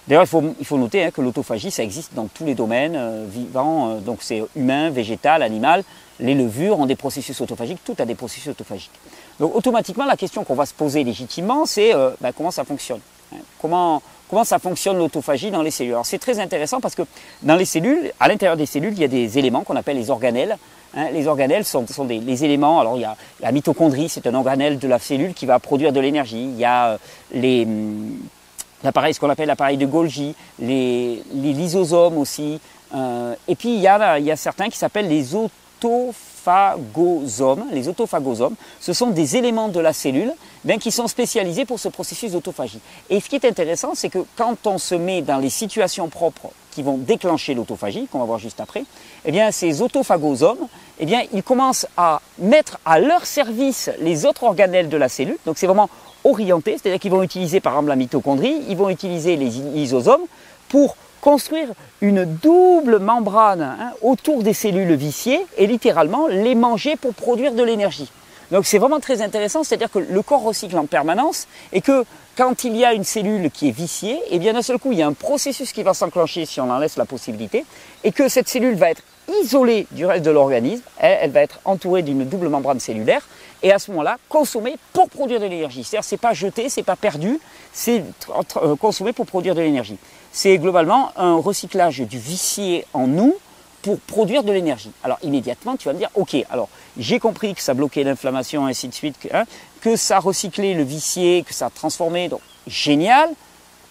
D'ailleurs, 0.07 0.23
il 0.59 0.65
faut, 0.65 0.77
noter 0.77 1.03
hein, 1.03 1.11
que 1.11 1.21
l'autophagie, 1.21 1.69
ça 1.69 1.83
existe 1.83 2.13
dans 2.15 2.27
tous 2.27 2.43
les 2.43 2.55
domaines 2.55 2.95
euh, 2.95 3.25
vivants, 3.29 3.91
euh, 3.91 3.99
donc 3.99 4.19
c'est 4.21 4.43
humain, 4.55 4.89
végétal, 4.89 5.43
animal. 5.43 5.83
Les 6.19 6.33
levures 6.33 6.79
ont 6.79 6.85
des 6.85 6.95
processus 6.95 7.39
autophagiques, 7.39 7.83
tout 7.85 7.95
a 7.99 8.05
des 8.05 8.15
processus 8.15 8.49
autophagiques. 8.49 8.91
Donc 9.39 9.55
automatiquement, 9.55 10.05
la 10.05 10.17
question 10.17 10.43
qu'on 10.43 10.55
va 10.55 10.65
se 10.65 10.73
poser 10.73 11.03
légitimement, 11.03 11.65
c'est 11.65 11.93
euh, 11.93 12.11
ben, 12.19 12.31
comment 12.31 12.51
ça 12.51 12.63
fonctionne 12.63 12.99
hein. 13.31 13.37
comment, 13.61 14.01
comment 14.31 14.45
ça 14.45 14.57
fonctionne 14.57 14.97
l'autophagie 14.97 15.51
dans 15.51 15.61
les 15.61 15.71
cellules 15.71 15.91
Alors 15.91 16.05
c'est 16.05 16.17
très 16.17 16.39
intéressant 16.39 16.79
parce 16.79 16.95
que 16.95 17.03
dans 17.43 17.55
les 17.55 17.65
cellules, 17.65 18.11
à 18.19 18.27
l'intérieur 18.29 18.57
des 18.57 18.65
cellules, 18.65 18.93
il 18.93 18.99
y 18.99 19.03
a 19.03 19.09
des 19.09 19.37
éléments 19.37 19.63
qu'on 19.63 19.75
appelle 19.75 19.97
les 19.97 20.09
organelles. 20.09 20.57
Hein. 20.95 21.11
les 21.11 21.27
organelles 21.27 21.65
sont, 21.65 21.85
des 22.05 22.43
éléments, 22.43 22.79
alors 22.79 22.97
il 22.97 23.01
y 23.01 23.05
a 23.05 23.15
la 23.41 23.51
mitochondrie, 23.51 24.09
c'est 24.09 24.25
un 24.27 24.33
organelle 24.33 24.79
de 24.79 24.87
la 24.87 24.99
cellule 24.99 25.33
qui 25.33 25.45
va 25.45 25.59
produire 25.59 25.93
de 25.93 25.99
l'énergie. 25.99 26.43
Il 26.43 26.57
y 26.57 26.65
a 26.65 26.97
les 27.33 27.65
hum, 27.65 28.17
l'appareil, 28.83 29.13
ce 29.13 29.19
qu'on 29.19 29.29
appelle 29.29 29.47
l'appareil 29.47 29.77
de 29.77 29.85
Golgi, 29.85 30.33
les, 30.59 31.21
lysosomes 31.33 32.17
aussi. 32.17 32.59
Euh, 32.95 33.35
et 33.47 33.55
puis 33.55 33.75
il 33.75 33.81
y, 33.81 33.87
a, 33.87 34.17
il 34.17 34.25
y 34.25 34.31
a 34.31 34.35
certains 34.37 34.69
qui 34.69 34.77
s'appellent 34.77 35.09
les 35.09 35.35
autophagosomes. 36.41 37.65
Les 37.71 37.87
autophagosomes, 37.87 38.55
ce 38.79 38.93
sont 38.93 39.07
des 39.07 39.37
éléments 39.37 39.69
de 39.69 39.79
la 39.79 39.93
cellule 39.93 40.33
bien, 40.63 40.77
qui 40.77 40.91
sont 40.91 41.07
spécialisés 41.07 41.65
pour 41.65 41.79
ce 41.79 41.89
processus 41.89 42.31
d'autophagie. 42.31 42.79
Et 43.09 43.19
ce 43.19 43.29
qui 43.29 43.35
est 43.35 43.45
intéressant, 43.45 43.93
c'est 43.95 44.09
que 44.09 44.19
quand 44.35 44.67
on 44.67 44.77
se 44.77 44.95
met 44.95 45.21
dans 45.21 45.37
les 45.37 45.49
situations 45.49 46.07
propres 46.07 46.49
qui 46.71 46.83
vont 46.83 46.97
déclencher 46.97 47.53
l'autophagie, 47.53 48.07
qu'on 48.07 48.19
va 48.19 48.25
voir 48.25 48.39
juste 48.39 48.61
après, 48.61 48.83
eh 49.25 49.31
bien, 49.31 49.51
ces 49.51 49.81
autophagosomes, 49.81 50.67
eh 50.99 51.07
ils 51.33 51.43
commencent 51.43 51.87
à 51.97 52.21
mettre 52.37 52.79
à 52.85 52.99
leur 52.99 53.25
service 53.25 53.89
les 53.99 54.25
autres 54.25 54.43
organelles 54.43 54.89
de 54.89 54.97
la 54.97 55.09
cellule. 55.09 55.37
Donc 55.45 55.57
c'est 55.57 55.67
vraiment 55.67 55.89
orientés, 56.23 56.77
c'est-à-dire 56.77 56.99
qu'ils 56.99 57.11
vont 57.11 57.23
utiliser 57.23 57.59
par 57.59 57.73
exemple 57.73 57.89
la 57.89 57.95
mitochondrie, 57.95 58.61
ils 58.69 58.77
vont 58.77 58.89
utiliser 58.89 59.35
les 59.35 59.49
lysosomes 59.49 60.21
pour 60.69 60.95
construire 61.21 61.69
une 62.01 62.25
double 62.25 62.99
membrane 62.99 63.61
hein, 63.61 63.93
autour 64.01 64.43
des 64.43 64.53
cellules 64.53 64.93
viciées 64.95 65.45
et 65.57 65.67
littéralement 65.67 66.27
les 66.27 66.55
manger 66.55 66.95
pour 66.95 67.13
produire 67.13 67.53
de 67.53 67.63
l'énergie. 67.63 68.11
Donc 68.51 68.65
c'est 68.65 68.79
vraiment 68.79 68.99
très 68.99 69.21
intéressant, 69.21 69.63
c'est-à-dire 69.63 69.89
que 69.89 69.99
le 69.99 70.21
corps 70.21 70.43
recycle 70.43 70.77
en 70.77 70.85
permanence 70.85 71.47
et 71.71 71.79
que 71.79 72.03
quand 72.35 72.65
il 72.65 72.75
y 72.75 72.83
a 72.83 72.93
une 72.93 73.05
cellule 73.05 73.49
qui 73.49 73.69
est 73.69 73.71
viciée, 73.71 74.15
et 74.15 74.31
eh 74.31 74.39
bien 74.39 74.53
d'un 74.53 74.61
seul 74.61 74.77
coup 74.77 74.91
il 74.91 74.97
y 74.97 75.01
a 75.01 75.07
un 75.07 75.13
processus 75.13 75.71
qui 75.71 75.83
va 75.83 75.93
s'enclencher 75.93 76.45
si 76.45 76.59
on 76.59 76.69
en 76.69 76.79
laisse 76.79 76.97
la 76.97 77.05
possibilité 77.05 77.65
et 78.03 78.11
que 78.11 78.27
cette 78.27 78.49
cellule 78.49 78.75
va 78.75 78.89
être 78.89 79.03
isolée 79.41 79.87
du 79.91 80.05
reste 80.05 80.25
de 80.25 80.31
l'organisme, 80.31 80.83
elle, 80.97 81.31
va 81.31 81.41
être 81.41 81.59
entourée 81.63 82.01
d'une 82.01 82.25
double 82.25 82.49
membrane 82.49 82.79
cellulaire 82.79 83.25
et 83.63 83.71
à 83.71 83.79
ce 83.79 83.91
moment-là 83.91 84.17
consommée 84.27 84.75
pour 84.91 85.09
produire 85.09 85.39
de 85.39 85.45
l'énergie. 85.45 85.83
C'est-à-dire 85.83 86.03
c'est 86.03 86.17
pas 86.17 86.33
jeté, 86.33 86.67
c'est 86.67 86.83
pas 86.83 86.95
perdu, 86.95 87.39
c'est 87.71 88.03
euh, 88.57 88.75
consommé 88.75 89.13
pour 89.13 89.25
produire 89.25 89.55
de 89.55 89.61
l'énergie. 89.61 89.97
C'est 90.31 90.57
globalement 90.57 91.11
un 91.17 91.35
recyclage 91.35 91.99
du 91.99 92.17
vicié 92.17 92.85
en 92.93 93.07
nous 93.07 93.35
pour 93.81 93.99
produire 93.99 94.43
de 94.43 94.51
l'énergie. 94.51 94.91
Alors 95.03 95.17
immédiatement, 95.23 95.75
tu 95.75 95.87
vas 95.87 95.93
me 95.93 95.97
dire, 95.97 96.09
ok, 96.15 96.35
alors 96.49 96.69
j'ai 96.97 97.19
compris 97.19 97.53
que 97.53 97.61
ça 97.61 97.73
bloquait 97.73 98.03
l'inflammation, 98.03 98.65
ainsi 98.65 98.87
de 98.87 98.93
suite, 98.93 99.17
que, 99.19 99.27
hein, 99.33 99.45
ça 99.95 100.19
recyclait 100.19 100.73
le 100.73 100.83
vicié, 100.83 101.43
que 101.43 101.53
ça 101.53 101.69
transformait, 101.69 102.29
donc 102.29 102.41
génial. 102.67 103.29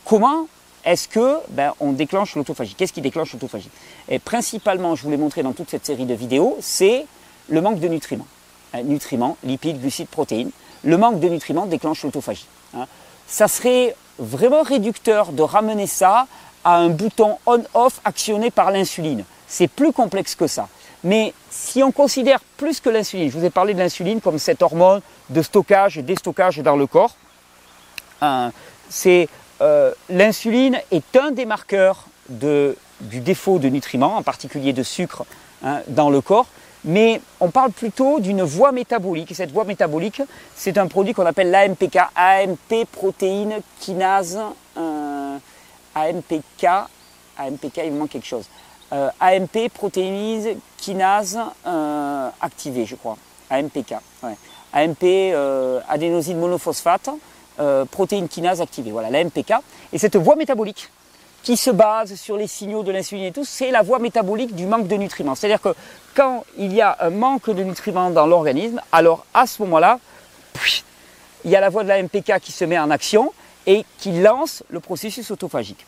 Comment 0.05 0.47
est-ce 0.85 1.09
que 1.09 1.37
ben, 1.51 1.75
on 1.81 1.93
déclenche 1.93 2.37
l'autophagie? 2.37 2.75
Qu'est-ce 2.75 2.93
qui 2.93 3.03
déclenche 3.03 3.33
l'autophagie? 3.33 3.71
Et 4.09 4.19
principalement, 4.19 4.95
je 4.95 5.03
vous 5.03 5.11
l'ai 5.11 5.17
montré 5.17 5.43
dans 5.43 5.53
toute 5.53 5.69
cette 5.71 5.85
série 5.85 6.07
de 6.07 6.15
vidéos, 6.15 6.57
c'est 6.61 7.07
le 7.49 7.61
manque 7.61 7.81
de 7.81 7.89
nutriments. 7.89 8.27
Hein, 8.73 8.83
nutriments, 8.85 9.37
lipides, 9.43 9.81
glucides, 9.81 10.09
protéines. 10.09 10.51
Le 10.85 10.97
manque 10.97 11.21
de 11.21 11.29
nutriments 11.29 11.67
déclenche 11.67 12.03
l'autophagie. 12.05 12.47
Hein. 12.75 12.87
Ça 13.27 13.49
serait 13.49 13.95
vraiment 14.21 14.63
réducteur 14.63 15.33
de 15.33 15.43
ramener 15.43 15.87
ça 15.87 16.27
à 16.63 16.77
un 16.77 16.91
bouton 16.91 17.39
on-off 17.47 18.01
actionné 18.05 18.51
par 18.51 18.71
l'insuline. 18.71 19.25
C'est 19.49 19.69
plus 19.69 19.93
complexe 19.93 20.35
que 20.35 20.47
ça. 20.47 20.69
Mais 21.03 21.33
si 21.51 21.83
on 21.83 21.91
considère 21.91 22.41
plus 22.59 22.81
que 22.81 22.91
l'insuline, 22.91 23.31
je 23.31 23.39
vous 23.39 23.45
ai 23.45 23.51
parlé 23.51 23.73
de 23.73 23.79
l'insuline 23.79 24.21
comme 24.21 24.39
cette 24.39 24.63
hormone 24.63 25.01
de 25.31 25.43
stockage 25.43 25.97
et 25.97 26.03
déstockage 26.03 26.59
dans 26.59 26.77
le 26.77 26.87
corps, 26.87 27.17
hein, 28.21 28.53
c'est 28.91 29.29
euh, 29.63 29.93
l'insuline 30.11 30.79
est 30.91 31.17
un 31.17 31.31
des 31.31 31.47
marqueurs 31.47 32.07
du 32.29 33.21
défaut 33.21 33.59
de 33.59 33.69
nutriments, 33.69 34.17
en 34.17 34.23
particulier 34.23 34.73
de 34.73 34.83
sucre 34.83 35.25
hein, 35.65 35.81
dans 35.89 36.11
le 36.11 36.21
corps, 36.21 36.47
mais 36.85 37.21
on 37.41 37.51
parle 37.51 37.73
plutôt 37.73 38.21
d'une 38.21 38.43
voie 38.43 38.73
métabolique. 38.73 39.31
Et 39.31 39.35
cette 39.35 39.53
voie 39.53 39.65
métabolique, 39.65 40.23
c'est 40.55 40.79
un 40.79 40.87
produit 40.87 41.15
qu'on 41.15 41.27
appelle 41.27 41.51
l'AMPK, 41.51 41.99
AMP 42.15 42.87
protéine 42.91 43.61
kinase, 43.81 44.39
euh, 44.77 45.37
AMPK, 45.95 46.67
AMPK, 47.39 47.81
il 47.85 47.93
me 47.93 47.99
manque 47.99 48.11
quelque 48.11 48.27
chose. 48.27 48.47
Euh, 48.93 49.09
AMP 49.21 49.69
protéinise 49.73 50.49
kinase 50.77 51.39
euh, 51.67 52.29
activée, 52.41 52.87
je 52.87 52.97
crois. 52.97 53.17
AMPK. 53.51 53.95
AMP 54.73 55.35
adénosine 55.89 56.39
monophosphate, 56.39 57.11
protéine 57.91 58.29
kinase 58.29 58.61
activée. 58.61 58.93
Voilà, 58.93 59.11
l'AMPK. 59.11 59.55
Et 59.93 59.99
cette 59.99 60.17
voie 60.17 60.37
métabolique 60.37 60.89
qui 61.43 61.57
se 61.57 61.71
base 61.71 62.15
sur 62.15 62.37
les 62.37 62.47
signaux 62.47 62.83
de 62.83 62.93
l'insuline 62.93 63.25
et 63.25 63.33
tout, 63.33 63.45
c'est 63.45 63.71
la 63.71 63.83
voie 63.83 63.99
métabolique 63.99 64.55
du 64.55 64.67
manque 64.67 64.89
de 64.89 64.97
nutriments. 64.97 65.35
C'est-à-dire 65.35 65.61
que 65.61 65.75
quand 66.15 66.45
il 66.59 66.73
y 66.75 66.81
a 66.81 66.97
un 67.01 67.11
manque 67.11 67.49
de 67.51 67.63
nutriments 67.63 68.11
dans 68.11 68.27
l'organisme, 68.27 68.81
alors 68.93 69.25
à 69.33 69.47
ce 69.47 69.63
moment-là, 69.63 69.99
il 71.45 71.51
y 71.51 71.57
a 71.57 71.61
la 71.61 71.71
voie 71.71 71.83
de 71.83 71.89
la 71.89 72.03
MPK 72.03 72.41
qui 72.41 72.53
se 72.53 72.65
met 72.65 72.79
en 72.79 72.91
action 72.91 73.33
et 73.67 73.85
qui 73.99 74.13
lance 74.13 74.63
le 74.69 74.81
processus 74.81 75.31
autophagique. 75.31 75.87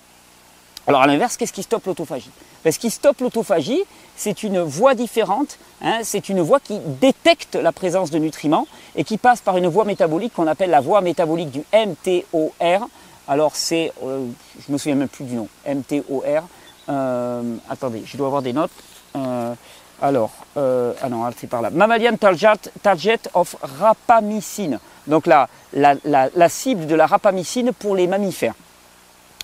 Alors 0.86 1.02
à 1.02 1.06
l'inverse, 1.06 1.36
qu'est-ce 1.36 1.52
qui 1.52 1.62
stoppe 1.62 1.86
l'autophagie? 1.86 2.30
Ben, 2.64 2.72
Ce 2.72 2.78
qui 2.78 2.90
stoppe 2.90 3.20
l'autophagie, 3.20 3.82
c'est 4.16 4.42
une 4.42 4.60
voie 4.60 4.94
différente, 4.94 5.58
hein, 5.80 6.00
c'est 6.02 6.28
une 6.28 6.40
voie 6.40 6.60
qui 6.60 6.78
détecte 7.00 7.54
la 7.54 7.72
présence 7.72 8.10
de 8.10 8.18
nutriments 8.18 8.66
et 8.96 9.04
qui 9.04 9.16
passe 9.16 9.40
par 9.40 9.56
une 9.56 9.68
voie 9.68 9.84
métabolique 9.84 10.32
qu'on 10.34 10.46
appelle 10.46 10.70
la 10.70 10.80
voie 10.80 11.00
métabolique 11.00 11.50
du 11.50 11.62
MTOR, 11.72 12.88
alors 13.28 13.54
c'est, 13.54 13.92
euh, 14.04 14.26
je 14.66 14.72
me 14.72 14.78
souviens 14.78 14.96
même 14.96 15.08
plus 15.08 15.24
du 15.24 15.34
nom, 15.34 15.48
MTOR. 15.66 16.42
Euh, 16.88 17.56
attendez, 17.68 18.02
je 18.04 18.16
dois 18.16 18.26
avoir 18.26 18.42
des 18.42 18.52
notes. 18.52 18.72
Euh, 19.16 19.54
alors, 20.00 20.32
ah 20.56 21.08
non, 21.08 21.24
c'est 21.38 21.46
par 21.46 21.62
là. 21.62 21.70
Mammalian 21.70 22.16
target, 22.16 23.20
of 23.34 23.56
rapamycine. 23.78 24.80
Donc 25.06 25.26
la, 25.26 25.48
la, 25.72 26.48
cible 26.48 26.86
de 26.86 26.94
la 26.96 27.06
rapamycine 27.06 27.72
pour 27.72 27.94
les 27.94 28.08
mammifères. 28.08 28.54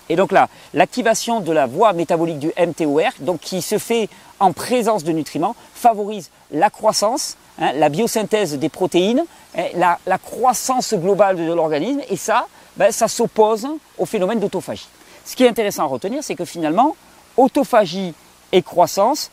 Et 0.09 0.15
donc 0.15 0.31
là, 0.31 0.49
l'activation 0.73 1.39
de 1.39 1.51
la 1.53 1.65
voie 1.65 1.93
métabolique 1.93 2.39
du 2.39 2.51
MTOR, 2.57 3.11
donc 3.21 3.39
qui 3.39 3.61
se 3.61 3.77
fait 3.77 4.09
en 4.39 4.51
présence 4.51 5.03
de 5.03 5.11
nutriments, 5.11 5.55
favorise 5.73 6.29
la 6.51 6.69
croissance, 6.69 7.37
hein, 7.59 7.71
la 7.75 7.89
biosynthèse 7.89 8.57
des 8.57 8.69
protéines, 8.69 9.23
hein, 9.57 9.63
la, 9.75 9.99
la 10.07 10.17
croissance 10.17 10.93
globale 10.93 11.37
de 11.37 11.53
l'organisme, 11.53 12.01
et 12.09 12.17
ça, 12.17 12.47
ben, 12.79 12.93
ça 12.93 13.09
s'oppose 13.09 13.67
au 13.97 14.05
phénomène 14.05 14.39
d'autophagie. 14.39 14.87
Ce 15.25 15.35
qui 15.35 15.43
est 15.43 15.49
intéressant 15.49 15.83
à 15.83 15.87
retenir, 15.87 16.23
c'est 16.23 16.35
que 16.35 16.45
finalement, 16.45 16.95
autophagie 17.35 18.13
et 18.53 18.61
croissance, 18.61 19.31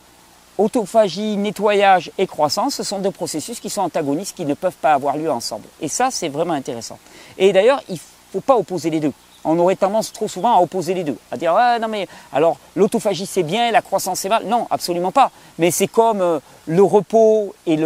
autophagie, 0.58 1.36
nettoyage 1.36 2.10
et 2.18 2.26
croissance, 2.26 2.74
ce 2.74 2.82
sont 2.82 2.98
deux 2.98 3.12
processus 3.12 3.60
qui 3.60 3.70
sont 3.70 3.82
antagonistes, 3.82 4.36
qui 4.36 4.44
ne 4.44 4.54
peuvent 4.54 4.74
pas 4.74 4.94
avoir 4.94 5.16
lieu 5.16 5.30
ensemble. 5.30 5.68
Et 5.80 5.86
ça, 5.86 6.10
c'est 6.10 6.28
vraiment 6.28 6.54
intéressant. 6.54 6.98
Et 7.38 7.52
d'ailleurs, 7.52 7.80
il 7.88 7.94
ne 7.94 8.00
faut 8.32 8.40
pas 8.40 8.56
opposer 8.56 8.90
les 8.90 8.98
deux 8.98 9.12
on 9.46 9.58
aurait 9.58 9.76
tendance 9.76 10.12
trop 10.12 10.28
souvent 10.28 10.56
à 10.56 10.60
opposer 10.60 10.94
les 10.94 11.04
deux, 11.04 11.16
à 11.30 11.36
dire 11.36 11.54
ah, 11.56 11.78
non 11.78 11.88
mais 11.88 12.08
alors 12.32 12.58
l'autophagie 12.74 13.26
c'est 13.26 13.42
bien, 13.42 13.70
la 13.70 13.82
croissance 13.82 14.20
c'est 14.20 14.28
mal. 14.28 14.44
Non, 14.46 14.66
absolument 14.70 15.12
pas. 15.12 15.30
Mais 15.58 15.70
c'est 15.70 15.86
comme 15.86 16.20
euh, 16.20 16.38
le 16.66 16.82
repos 16.82 17.54
et, 17.66 17.76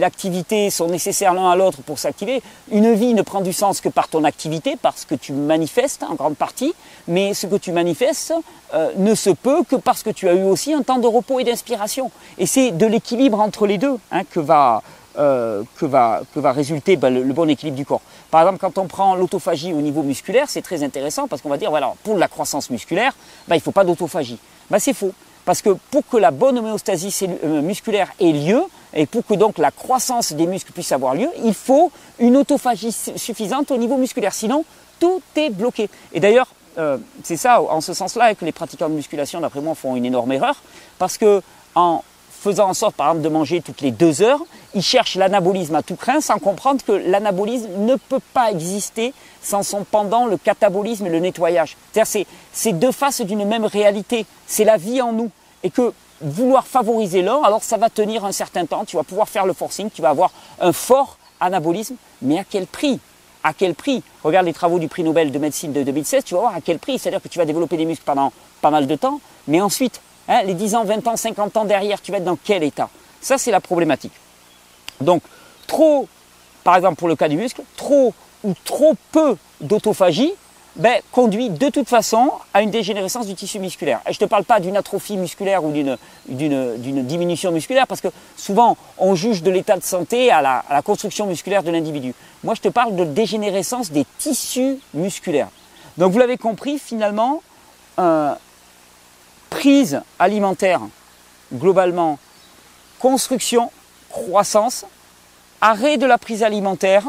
l'activité 0.00 0.70
sont 0.70 0.88
nécessaires 0.88 1.34
l'un 1.34 1.50
à 1.50 1.56
l'autre 1.56 1.82
pour 1.82 1.98
s'activer. 1.98 2.42
Une 2.70 2.92
vie 2.94 3.14
ne 3.14 3.22
prend 3.22 3.40
du 3.40 3.52
sens 3.52 3.80
que 3.80 3.88
par 3.88 4.08
ton 4.08 4.24
activité, 4.24 4.76
parce 4.80 5.04
que 5.04 5.14
tu 5.14 5.32
manifestes 5.32 6.02
en 6.02 6.14
grande 6.14 6.36
partie, 6.36 6.74
mais 7.06 7.34
ce 7.34 7.46
que 7.46 7.56
tu 7.56 7.72
manifestes 7.72 8.32
euh, 8.74 8.90
ne 8.96 9.14
se 9.14 9.30
peut 9.30 9.62
que 9.64 9.76
parce 9.76 10.02
que 10.02 10.10
tu 10.10 10.28
as 10.28 10.34
eu 10.34 10.44
aussi 10.44 10.72
un 10.72 10.82
temps 10.82 10.98
de 10.98 11.06
repos 11.06 11.40
et 11.40 11.44
d'inspiration. 11.44 12.10
Et 12.38 12.46
c'est 12.46 12.70
de 12.70 12.86
l'équilibre 12.86 13.40
entre 13.40 13.66
les 13.66 13.78
deux 13.78 13.98
hein, 14.10 14.22
que 14.24 14.40
va 14.40 14.82
euh, 15.18 15.62
que, 15.76 15.86
va, 15.86 16.22
que 16.34 16.40
va 16.40 16.52
résulter 16.52 16.96
ben, 16.96 17.12
le, 17.12 17.32
bon 17.32 17.48
équilibre 17.48 17.76
du 17.76 17.84
corps. 17.84 18.02
Par 18.30 18.42
exemple, 18.42 18.58
quand 18.58 18.78
on 18.78 18.86
prend 18.86 19.14
l'autophagie 19.16 19.72
au 19.72 19.80
niveau 19.80 20.02
musculaire, 20.02 20.48
c'est 20.48 20.62
très 20.62 20.82
intéressant 20.82 21.26
parce 21.26 21.42
qu'on 21.42 21.48
va 21.48 21.56
dire, 21.56 21.70
voilà, 21.70 21.92
pour 22.04 22.16
la 22.16 22.28
croissance 22.28 22.70
musculaire, 22.70 23.14
ben, 23.48 23.56
il 23.56 23.58
ne 23.58 23.62
faut 23.62 23.72
pas 23.72 23.84
d'autophagie. 23.84 24.38
Ben, 24.70 24.78
c'est 24.78 24.92
faux. 24.92 25.12
Parce 25.44 25.62
que 25.62 25.70
pour 25.90 26.06
que 26.06 26.16
la 26.16 26.30
bonne 26.30 26.58
homéostasie 26.58 27.26
euh, 27.44 27.60
musculaire 27.62 28.12
ait 28.20 28.32
lieu, 28.32 28.62
et 28.94 29.06
pour 29.06 29.26
que 29.26 29.34
donc 29.34 29.58
la 29.58 29.70
croissance 29.70 30.32
des 30.32 30.46
muscles 30.46 30.72
puisse 30.72 30.92
avoir 30.92 31.14
lieu, 31.14 31.28
il 31.44 31.54
faut 31.54 31.90
une 32.18 32.36
autophagie 32.36 32.92
suffisante 32.92 33.70
au 33.70 33.76
niveau 33.76 33.96
musculaire. 33.96 34.32
Sinon, 34.32 34.64
tout 34.98 35.22
est 35.36 35.50
bloqué. 35.50 35.88
Et 36.12 36.20
d'ailleurs, 36.20 36.48
euh, 36.78 36.98
c'est 37.24 37.36
ça, 37.36 37.60
en 37.62 37.80
ce 37.80 37.94
sens-là, 37.94 38.34
que 38.34 38.44
les 38.44 38.52
pratiquants 38.52 38.88
de 38.88 38.94
musculation, 38.94 39.40
d'après 39.40 39.60
moi, 39.60 39.74
font 39.74 39.96
une 39.96 40.04
énorme 40.04 40.32
erreur. 40.32 40.56
Parce 40.98 41.18
que 41.18 41.42
en 41.74 42.02
faisant 42.40 42.70
en 42.70 42.74
sorte, 42.74 42.96
par 42.96 43.08
exemple, 43.08 43.22
de 43.22 43.28
manger 43.28 43.60
toutes 43.60 43.82
les 43.82 43.90
deux 43.90 44.22
heures, 44.22 44.40
ils 44.74 44.82
cherchent 44.82 45.16
l'anabolisme 45.16 45.74
à 45.74 45.82
tout 45.82 45.96
craint 45.96 46.20
sans 46.20 46.38
comprendre 46.38 46.82
que 46.84 46.92
l'anabolisme 46.92 47.68
ne 47.78 47.96
peut 47.96 48.20
pas 48.32 48.50
exister 48.50 49.12
sans 49.42 49.62
son 49.62 49.84
pendant, 49.84 50.26
le 50.26 50.38
catabolisme 50.38 51.06
et 51.06 51.10
le 51.10 51.20
nettoyage. 51.20 51.76
C'est-à-dire, 51.92 52.26
c'est 52.52 52.72
deux 52.72 52.92
faces 52.92 53.20
d'une 53.20 53.44
même 53.44 53.66
réalité. 53.66 54.24
C'est 54.46 54.64
la 54.64 54.78
vie 54.78 55.02
en 55.02 55.12
nous. 55.12 55.30
Et 55.62 55.70
que 55.70 55.92
vouloir 56.22 56.66
favoriser 56.66 57.20
l'un, 57.20 57.42
alors 57.42 57.62
ça 57.62 57.76
va 57.76 57.90
tenir 57.90 58.24
un 58.24 58.32
certain 58.32 58.64
temps, 58.64 58.84
tu 58.84 58.96
vas 58.96 59.02
pouvoir 59.02 59.28
faire 59.28 59.44
le 59.44 59.52
forcing, 59.52 59.90
tu 59.90 60.00
vas 60.00 60.10
avoir 60.10 60.30
un 60.60 60.72
fort 60.72 61.18
anabolisme, 61.40 61.96
mais 62.22 62.38
à 62.38 62.44
quel 62.44 62.66
prix? 62.66 63.00
À 63.42 63.52
quel 63.52 63.74
prix? 63.74 64.02
Regarde 64.22 64.46
les 64.46 64.52
travaux 64.52 64.78
du 64.78 64.88
prix 64.88 65.02
Nobel 65.02 65.30
de 65.32 65.38
médecine 65.38 65.72
de 65.72 65.82
2016, 65.82 66.24
tu 66.24 66.34
vas 66.34 66.40
voir 66.40 66.54
à 66.54 66.60
quel 66.60 66.78
prix. 66.78 66.98
C'est-à-dire 66.98 67.22
que 67.22 67.28
tu 67.28 67.38
vas 67.38 67.44
développer 67.44 67.76
des 67.76 67.86
muscles 67.86 68.04
pendant 68.04 68.32
pas 68.60 68.70
mal 68.70 68.86
de 68.86 68.96
temps, 68.96 69.20
mais 69.46 69.60
ensuite, 69.60 70.00
hein, 70.28 70.42
les 70.44 70.54
10 70.54 70.74
ans, 70.74 70.84
20 70.84 71.06
ans, 71.06 71.16
50 71.16 71.56
ans 71.56 71.64
derrière, 71.64 72.00
tu 72.00 72.12
vas 72.12 72.18
être 72.18 72.24
dans 72.24 72.38
quel 72.42 72.62
état? 72.62 72.88
Ça, 73.20 73.38
c'est 73.38 73.50
la 73.50 73.60
problématique. 73.60 74.12
Donc, 75.00 75.22
trop, 75.66 76.08
par 76.64 76.76
exemple 76.76 76.96
pour 76.96 77.08
le 77.08 77.16
cas 77.16 77.28
du 77.28 77.36
muscle, 77.36 77.62
trop 77.76 78.14
ou 78.44 78.54
trop 78.64 78.94
peu 79.12 79.36
d'autophagie, 79.60 80.32
ben, 80.76 81.00
conduit 81.10 81.50
de 81.50 81.68
toute 81.68 81.88
façon 81.88 82.30
à 82.54 82.62
une 82.62 82.70
dégénérescence 82.70 83.26
du 83.26 83.34
tissu 83.34 83.58
musculaire. 83.58 84.00
Et 84.08 84.12
je 84.12 84.18
ne 84.18 84.26
te 84.26 84.30
parle 84.30 84.44
pas 84.44 84.60
d'une 84.60 84.76
atrophie 84.76 85.16
musculaire 85.16 85.64
ou 85.64 85.72
d'une 85.72 87.06
diminution 87.06 87.50
musculaire, 87.50 87.86
parce 87.86 88.00
que 88.00 88.08
souvent 88.36 88.76
on 88.96 89.14
juge 89.14 89.42
de 89.42 89.50
l'état 89.50 89.76
de 89.76 89.82
santé 89.82 90.30
à 90.30 90.40
la, 90.40 90.82
construction 90.82 91.26
musculaire 91.26 91.62
de 91.62 91.70
l'individu. 91.70 92.14
Moi 92.44 92.54
je 92.54 92.60
te 92.60 92.68
parle 92.68 92.94
de 92.94 93.04
dégénérescence 93.04 93.90
des 93.90 94.06
tissus 94.18 94.78
musculaires. 94.94 95.48
Donc 95.98 96.12
vous 96.12 96.18
l'avez 96.18 96.38
compris, 96.38 96.78
finalement, 96.78 97.42
prise 99.50 100.00
alimentaire, 100.18 100.80
globalement, 101.52 102.18
construction, 102.98 103.70
croissance, 104.08 104.86
arrêt 105.60 105.98
de 105.98 106.06
la 106.06 106.18
prise 106.18 106.42
alimentaire, 106.42 107.04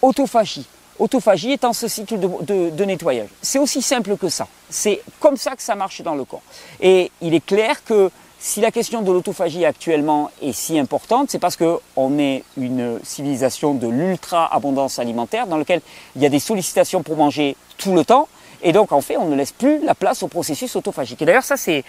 autophagie. 0.00 0.66
Autophagie 0.98 1.52
étant 1.52 1.72
ce 1.72 1.88
cycle 1.88 2.18
de, 2.18 2.84
nettoyage. 2.84 3.28
C'est 3.40 3.58
aussi 3.58 3.82
simple 3.82 4.16
que 4.16 4.28
ça. 4.28 4.46
C'est 4.68 5.00
comme 5.18 5.36
ça 5.36 5.56
que 5.56 5.62
ça 5.62 5.74
marche 5.74 6.02
dans 6.02 6.14
le 6.14 6.24
corps. 6.24 6.42
Et 6.80 7.10
il 7.22 7.34
est 7.34 7.44
clair 7.44 7.82
que 7.84 8.10
si 8.38 8.60
la 8.60 8.70
question 8.70 9.02
de 9.02 9.10
l'autophagie 9.10 9.64
actuellement 9.64 10.30
est 10.42 10.52
si 10.52 10.78
importante, 10.78 11.30
c'est 11.30 11.38
parce 11.38 11.56
qu'on 11.56 12.18
est 12.18 12.44
une 12.56 12.98
civilisation 13.02 13.74
de 13.74 13.86
l'ultra-abondance 13.86 14.98
alimentaire 14.98 15.46
dans 15.46 15.58
laquelle 15.58 15.82
il 16.16 16.22
y 16.22 16.26
a 16.26 16.30
des 16.30 16.38
sollicitations 16.38 17.02
pour 17.02 17.16
manger 17.16 17.56
tout 17.78 17.94
le 17.94 18.04
temps. 18.04 18.28
Et 18.62 18.72
donc, 18.72 18.92
en 18.92 19.00
fait, 19.00 19.16
on 19.16 19.26
ne 19.26 19.36
laisse 19.36 19.52
plus 19.52 19.82
la 19.84 19.94
place 19.94 20.22
au 20.22 20.28
processus 20.28 20.76
autophagique. 20.76 21.22
Et 21.22 21.24
d'ailleurs, 21.24 21.44
ça, 21.44 21.56
c'est 21.56 21.84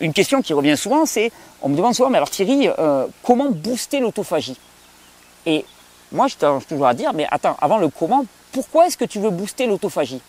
une 0.00 0.12
question 0.12 0.42
qui 0.42 0.52
revient 0.52 0.76
souvent, 0.76 1.06
c'est, 1.06 1.32
on 1.62 1.68
me 1.68 1.76
demande 1.76 1.94
souvent, 1.94 2.10
mais 2.10 2.18
alors 2.18 2.30
Thierry, 2.30 2.68
euh, 2.78 3.06
comment 3.22 3.50
booster 3.50 4.00
l'autophagie? 4.00 4.56
Et 5.46 5.64
moi, 6.12 6.28
je 6.28 6.36
tendance 6.36 6.66
toujours 6.66 6.86
à 6.86 6.94
dire, 6.94 7.12
mais 7.12 7.26
attends, 7.30 7.56
avant 7.60 7.78
le 7.78 7.88
comment, 7.88 8.24
pourquoi 8.52 8.86
est-ce 8.86 8.96
que 8.96 9.04
tu 9.04 9.18
veux 9.18 9.30
booster 9.30 9.66
l'autophagie? 9.66 10.20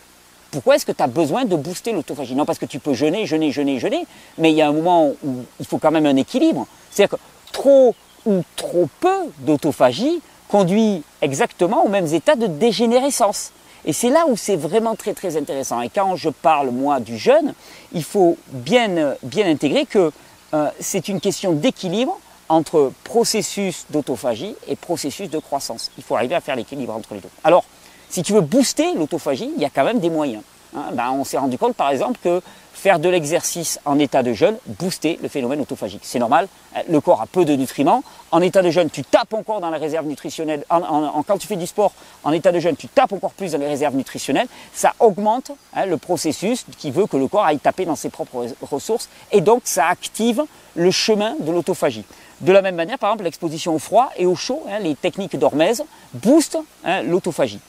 Pourquoi 0.50 0.76
est-ce 0.76 0.86
que 0.86 0.92
tu 0.92 1.02
as 1.02 1.06
besoin 1.06 1.44
de 1.44 1.54
booster 1.56 1.92
l'autophagie? 1.92 2.34
Non 2.34 2.44
parce 2.44 2.58
que 2.58 2.66
tu 2.66 2.78
peux 2.78 2.94
jeûner, 2.94 3.26
jeûner, 3.26 3.50
jeûner, 3.50 3.78
jeûner, 3.78 4.06
mais 4.38 4.50
il 4.52 4.56
y 4.56 4.62
a 4.62 4.68
un 4.68 4.72
moment 4.72 5.12
où 5.24 5.44
il 5.60 5.66
faut 5.66 5.78
quand 5.78 5.90
même 5.90 6.06
un 6.06 6.16
équilibre. 6.16 6.66
C'est-à-dire 6.90 7.18
que 7.18 7.22
trop 7.52 7.94
ou 8.24 8.42
trop 8.56 8.88
peu 9.00 9.16
d'autophagie 9.40 10.20
conduit 10.48 11.02
exactement 11.20 11.84
aux 11.84 11.88
mêmes 11.88 12.06
états 12.06 12.36
de 12.36 12.46
dégénérescence. 12.46 13.52
Et 13.86 13.92
c'est 13.92 14.10
là 14.10 14.26
où 14.26 14.36
c'est 14.36 14.56
vraiment 14.56 14.96
très 14.96 15.14
très 15.14 15.36
intéressant. 15.36 15.80
Et 15.80 15.88
quand 15.88 16.16
je 16.16 16.28
parle 16.28 16.70
moi 16.70 16.98
du 16.98 17.16
jeûne, 17.16 17.54
il 17.92 18.02
faut 18.02 18.36
bien, 18.48 19.14
bien 19.22 19.48
intégrer 19.48 19.86
que 19.86 20.10
euh, 20.54 20.68
c'est 20.80 21.08
une 21.08 21.20
question 21.20 21.52
d'équilibre 21.52 22.18
entre 22.48 22.92
processus 23.04 23.86
d'autophagie 23.90 24.54
et 24.68 24.76
processus 24.76 25.30
de 25.30 25.38
croissance. 25.38 25.90
Il 25.98 26.04
faut 26.04 26.16
arriver 26.16 26.34
à 26.34 26.40
faire 26.40 26.56
l'équilibre 26.56 26.94
entre 26.94 27.14
les 27.14 27.20
deux. 27.20 27.28
Alors, 27.44 27.64
si 28.08 28.22
tu 28.22 28.32
veux 28.32 28.40
booster 28.40 28.94
l'autophagie, 28.94 29.50
il 29.56 29.62
y 29.62 29.64
a 29.64 29.70
quand 29.70 29.84
même 29.84 30.00
des 30.00 30.10
moyens. 30.10 30.42
Hein. 30.76 30.90
Ben, 30.92 31.10
on 31.10 31.24
s'est 31.24 31.38
rendu 31.38 31.58
compte 31.58 31.74
par 31.74 31.90
exemple 31.90 32.18
que 32.22 32.42
faire 32.72 32.98
de 32.98 33.08
l'exercice 33.08 33.80
en 33.86 33.98
état 33.98 34.22
de 34.22 34.32
jeûne 34.34 34.56
boostait 34.66 35.18
le 35.22 35.28
phénomène 35.28 35.60
autophagique. 35.60 36.02
C'est 36.04 36.18
normal, 36.18 36.46
hein. 36.74 36.82
le 36.88 37.00
corps 37.00 37.22
a 37.22 37.26
peu 37.26 37.44
de 37.44 37.56
nutriments. 37.56 38.02
En 38.30 38.42
état 38.42 38.62
de 38.62 38.70
jeûne, 38.70 38.90
tu 38.90 39.02
tapes 39.02 39.32
encore 39.32 39.60
dans 39.60 39.70
la 39.70 39.78
réserve 39.78 40.06
nutritionnelle. 40.06 40.64
quand 40.68 41.38
tu 41.38 41.46
fais 41.46 41.56
du 41.56 41.66
sport 41.66 41.92
en 42.22 42.32
état 42.32 42.52
de 42.52 42.60
jeûne, 42.60 42.76
tu 42.76 42.88
tapes 42.88 43.12
encore 43.12 43.32
plus 43.32 43.52
dans 43.52 43.58
les 43.58 43.68
réserves 43.68 43.96
nutritionnelles. 43.96 44.48
Ça 44.74 44.92
augmente 45.00 45.52
hein, 45.74 45.86
le 45.86 45.96
processus 45.96 46.66
qui 46.78 46.90
veut 46.90 47.06
que 47.06 47.16
le 47.16 47.28
corps 47.28 47.46
aille 47.46 47.58
taper 47.58 47.86
dans 47.86 47.96
ses 47.96 48.10
propres 48.10 48.46
ressources 48.62 49.08
et 49.32 49.40
donc 49.40 49.62
ça 49.64 49.86
active 49.86 50.44
le 50.74 50.90
chemin 50.90 51.34
de 51.40 51.50
l'autophagie. 51.50 52.04
De 52.42 52.52
la 52.52 52.60
même 52.60 52.74
manière, 52.74 52.98
par 52.98 53.10
exemple, 53.10 53.24
l'exposition 53.24 53.74
au 53.74 53.78
froid 53.78 54.10
et 54.18 54.26
au 54.26 54.34
chaud, 54.34 54.62
les 54.82 54.94
techniques 54.94 55.38
d'hormèse 55.38 55.82
boostent 56.12 56.58
l'autophagie. 57.04 57.60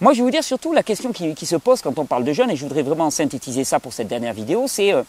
Moi, 0.00 0.12
je 0.12 0.18
vais 0.18 0.24
vous 0.24 0.30
dire 0.30 0.44
surtout 0.44 0.72
la 0.72 0.84
question 0.84 1.12
qui, 1.12 1.46
se 1.46 1.56
pose 1.56 1.82
quand 1.82 1.98
on 1.98 2.04
parle 2.04 2.22
de 2.22 2.32
jeûne, 2.32 2.50
et 2.50 2.56
je 2.56 2.62
voudrais 2.62 2.82
vraiment 2.82 3.10
synthétiser 3.10 3.64
ça 3.64 3.80
pour 3.80 3.92
cette 3.92 4.06
dernière 4.06 4.32
vidéo, 4.32 4.66
c'est 4.68 4.92
euh, 4.92 5.02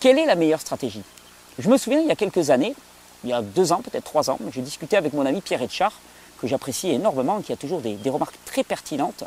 quelle 0.00 0.18
est 0.18 0.26
la 0.26 0.34
meilleure 0.34 0.60
stratégie? 0.60 1.02
Je 1.58 1.68
me 1.68 1.76
souviens, 1.76 2.00
il 2.00 2.08
y 2.08 2.10
a 2.10 2.16
quelques 2.16 2.50
années, 2.50 2.74
il 3.22 3.30
y 3.30 3.32
a 3.32 3.42
deux 3.42 3.72
ans, 3.72 3.80
peut-être 3.80 4.02
trois 4.02 4.30
ans, 4.30 4.38
j'ai 4.52 4.60
discuté 4.60 4.96
avec 4.96 5.12
mon 5.12 5.24
ami 5.24 5.40
Pierre 5.40 5.62
Etchard, 5.62 5.92
que 6.40 6.48
j'apprécie 6.48 6.90
énormément, 6.90 7.42
qui 7.42 7.52
a 7.52 7.56
toujours 7.56 7.80
des, 7.80 7.96
remarques 8.10 8.38
très 8.44 8.64
pertinentes, 8.64 9.22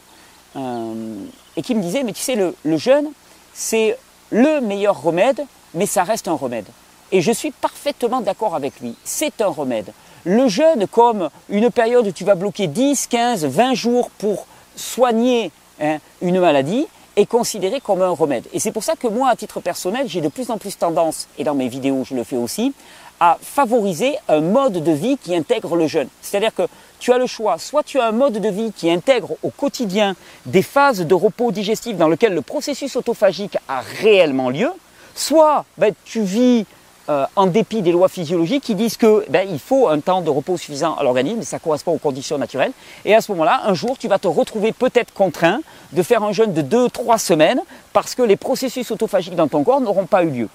euh, 0.58 1.16
et 1.56 1.62
qui 1.62 1.74
me 1.74 1.82
disait, 1.82 2.04
mais 2.04 2.12
tu 2.12 2.22
sais, 2.22 2.36
le 2.36 2.78
jeûne, 2.78 3.10
c'est 3.54 3.98
le 4.30 4.60
meilleur 4.60 5.02
remède, 5.02 5.42
mais 5.74 5.86
ça 5.86 6.04
reste 6.04 6.28
un 6.28 6.34
remède. 6.34 6.68
Et 7.14 7.22
je 7.22 7.32
suis 7.32 7.52
parfaitement 7.52 8.20
d'accord 8.20 8.56
avec 8.56 8.82
lui, 8.82 8.94
c'est 9.06 9.40
un 9.40 9.48
remède. 9.48 9.94
Le 10.26 10.50
jeûne, 10.50 10.86
comme 10.88 11.30
une 11.48 11.72
période 11.72 12.08
où 12.08 12.12
tu 12.12 12.26
vas 12.26 12.36
bloquer 12.36 12.68
10, 12.68 13.08
15, 13.08 13.46
20 13.46 13.74
jours 13.74 14.10
pour 14.18 14.46
soigner 14.78 15.52
hein, 15.82 15.98
une 16.22 16.40
maladie 16.40 16.88
est 17.18 17.26
considéré 17.26 17.82
comme 17.82 18.02
un 18.02 18.10
remède. 18.10 18.46
Et 18.54 18.60
c'est 18.60 18.72
pour 18.72 18.84
ça 18.84 18.96
que 18.96 19.08
moi, 19.08 19.30
à 19.30 19.36
titre 19.36 19.60
personnel, 19.60 20.08
j'ai 20.08 20.22
de 20.22 20.30
plus 20.30 20.52
en 20.52 20.58
plus 20.58 20.78
tendance, 20.78 21.28
et 21.38 21.44
dans 21.44 21.56
mes 21.56 21.68
vidéos 21.68 22.04
je 22.06 22.16
le 22.16 22.24
fais 22.24 22.38
aussi, 22.38 22.74
à 23.20 23.38
favoriser 23.42 24.16
un 24.28 24.42
mode 24.42 24.84
de 24.84 24.92
vie 24.92 25.18
qui 25.18 25.36
intègre 25.36 25.76
le 25.76 25.88
jeûne. 25.88 26.08
C'est-à-dire 26.22 26.54
que 26.54 26.68
tu 27.00 27.12
as 27.12 27.18
le 27.18 27.26
choix, 27.26 27.58
soit 27.58 27.84
tu 27.84 28.00
as 28.00 28.06
un 28.06 28.12
mode 28.12 28.40
de 28.40 28.50
vie 28.50 28.72
qui 28.72 28.92
intègre 28.92 29.36
au 29.44 29.50
quotidien 29.50 30.16
des 30.46 30.62
phases 30.62 31.00
de 31.00 31.14
repos 31.16 31.52
digestif 31.52 31.98
dans 31.98 32.08
lesquelles 32.08 32.36
le 32.36 32.42
processus 32.42 32.96
autophagique 32.96 33.58
a 33.68 33.82
réellement 33.82 34.50
lieu, 34.50 34.70
soit 35.16 35.66
ben, 35.78 35.94
tu 36.06 36.22
vis 36.22 36.66
euh, 37.10 37.26
en 37.36 37.48
dépit 37.48 37.82
des 37.82 37.92
lois 37.92 38.10
physiologiques 38.10 38.64
qui 38.64 38.76
disent 38.76 38.98
que 38.98 39.26
ben, 39.30 39.48
il 39.50 39.60
faut 39.60 39.88
un 39.88 40.00
temps 40.00 40.22
de 40.22 40.30
repos 40.30 40.58
suffisant 40.58 40.96
à 40.96 41.04
l'organisme, 41.04 41.42
ça 41.44 41.60
correspond 41.60 41.94
aux 41.94 42.00
conditions 42.00 42.38
naturelles. 42.38 42.74
Et 43.06 43.16
à 43.16 43.22
ce 43.22 43.32
moment-là, 43.32 43.62
un 43.66 43.74
jour, 43.74 43.98
tu 43.98 44.08
vas 44.08 44.20
te 44.20 44.28
retrouver 44.28 44.74
peut-être 44.74 45.14
contraint 45.14 45.62
de 45.94 46.04
faire 46.04 46.24
un 46.24 46.34
jeûne 46.34 46.54
de 46.54 46.62
2-3 46.62 47.18
semaines 47.18 47.62
parce 47.94 48.14
que 48.14 48.24
les 48.24 48.36
processus 48.36 48.92
autophagiques 48.92 49.36
dans 49.36 49.48
ton 49.48 49.64
corps 49.64 49.80
n'auront 49.80 50.06
pas 50.06 50.24
eu 50.24 50.30
lieu. 50.30 50.50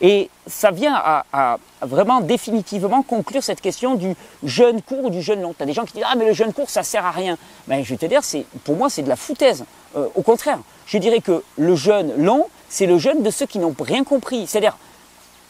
Et 0.00 0.28
ça 0.46 0.70
vient 0.70 0.94
à, 0.94 1.58
vraiment 1.80 2.20
définitivement 2.20 3.02
conclure 3.02 3.42
cette 3.42 3.60
question 3.60 3.94
du 3.94 4.14
jeûne 4.42 4.82
court 4.82 5.04
ou 5.04 5.10
du 5.10 5.22
jeûne 5.22 5.40
long. 5.40 5.54
Tu 5.56 5.62
as 5.62 5.66
des 5.66 5.72
gens 5.72 5.84
qui 5.84 5.94
disent 5.94 6.04
Ah, 6.06 6.16
mais 6.16 6.26
le 6.26 6.32
jeûne 6.32 6.52
court, 6.52 6.68
ça 6.68 6.82
sert 6.82 7.06
à 7.06 7.10
rien. 7.10 7.38
Ben, 7.66 7.82
je 7.82 7.90
vais 7.90 7.96
te 7.96 8.06
dire, 8.06 8.20
pour 8.64 8.76
moi, 8.76 8.90
c'est 8.90 9.02
de 9.02 9.08
la 9.08 9.16
foutaise. 9.16 9.64
Euh, 9.96 10.08
au 10.14 10.22
contraire, 10.22 10.58
je 10.86 10.98
dirais 10.98 11.20
que 11.20 11.42
le 11.56 11.76
jeûne 11.76 12.12
long, 12.18 12.46
c'est 12.68 12.86
le 12.86 12.98
jeûne 12.98 13.22
de 13.22 13.30
ceux 13.30 13.46
qui 13.46 13.58
n'ont 13.58 13.74
rien 13.78 14.04
compris. 14.04 14.46
C'est-à-dire, 14.46 14.76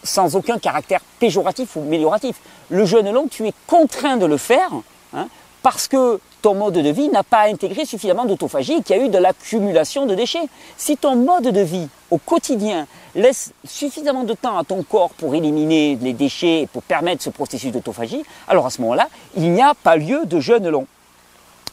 sans 0.06 0.36
aucun 0.36 0.58
caractère 0.58 1.00
péjoratif 1.18 1.76
ou 1.76 1.80
amélioratif. 1.80 2.36
Le 2.70 2.84
jeûne 2.84 3.10
long, 3.10 3.28
tu 3.28 3.46
es 3.46 3.52
contraint 3.66 4.16
de 4.16 4.26
le 4.26 4.36
faire 4.36 4.70
hein, 5.14 5.28
parce 5.62 5.88
que 5.88 6.20
ton 6.42 6.54
mode 6.54 6.74
de 6.74 6.90
vie 6.90 7.08
n'a 7.08 7.24
pas 7.24 7.48
intégré 7.48 7.84
suffisamment 7.84 8.24
d'autophagie 8.24 8.74
et 8.74 8.82
qu'il 8.82 8.96
y 8.96 9.00
a 9.00 9.04
eu 9.04 9.08
de 9.08 9.18
l'accumulation 9.18 10.06
de 10.06 10.14
déchets. 10.14 10.48
Si 10.76 10.96
ton 10.96 11.16
mode 11.16 11.48
de 11.48 11.60
vie 11.60 11.88
au 12.10 12.18
quotidien 12.18 12.86
laisse 13.14 13.52
suffisamment 13.64 14.24
de 14.24 14.34
temps 14.34 14.56
à 14.56 14.64
ton 14.64 14.82
corps 14.82 15.10
pour 15.10 15.34
éliminer 15.34 15.98
les 16.00 16.12
déchets 16.12 16.62
et 16.62 16.66
pour 16.66 16.82
permettre 16.82 17.22
ce 17.22 17.30
processus 17.30 17.72
d'autophagie, 17.72 18.22
alors 18.46 18.66
à 18.66 18.70
ce 18.70 18.80
moment-là, 18.82 19.08
il 19.36 19.50
n'y 19.50 19.62
a 19.62 19.74
pas 19.74 19.96
lieu 19.96 20.24
de 20.24 20.38
jeûne 20.38 20.68
long. 20.68 20.86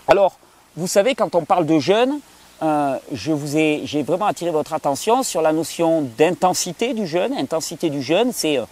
Alors, 0.07 0.37
vous 0.75 0.87
savez, 0.87 1.13
quand 1.13 1.35
on 1.35 1.45
parle 1.45 1.65
de 1.67 1.77
jeûne, 1.77 2.19
euh, 2.63 2.97
j'ai 3.11 4.03
vraiment 4.03 4.25
attiré 4.25 4.49
votre 4.51 4.73
attention 4.73 5.21
sur 5.21 5.41
la 5.41 5.51
notion 5.51 6.07
d'intensité 6.17 6.93
du 6.93 7.05
jeûne. 7.05 7.33
Intensité 7.33 7.89
du 7.89 8.01
jeûne, 8.01 8.31
c'est 8.31 8.57
euh, 8.57 8.63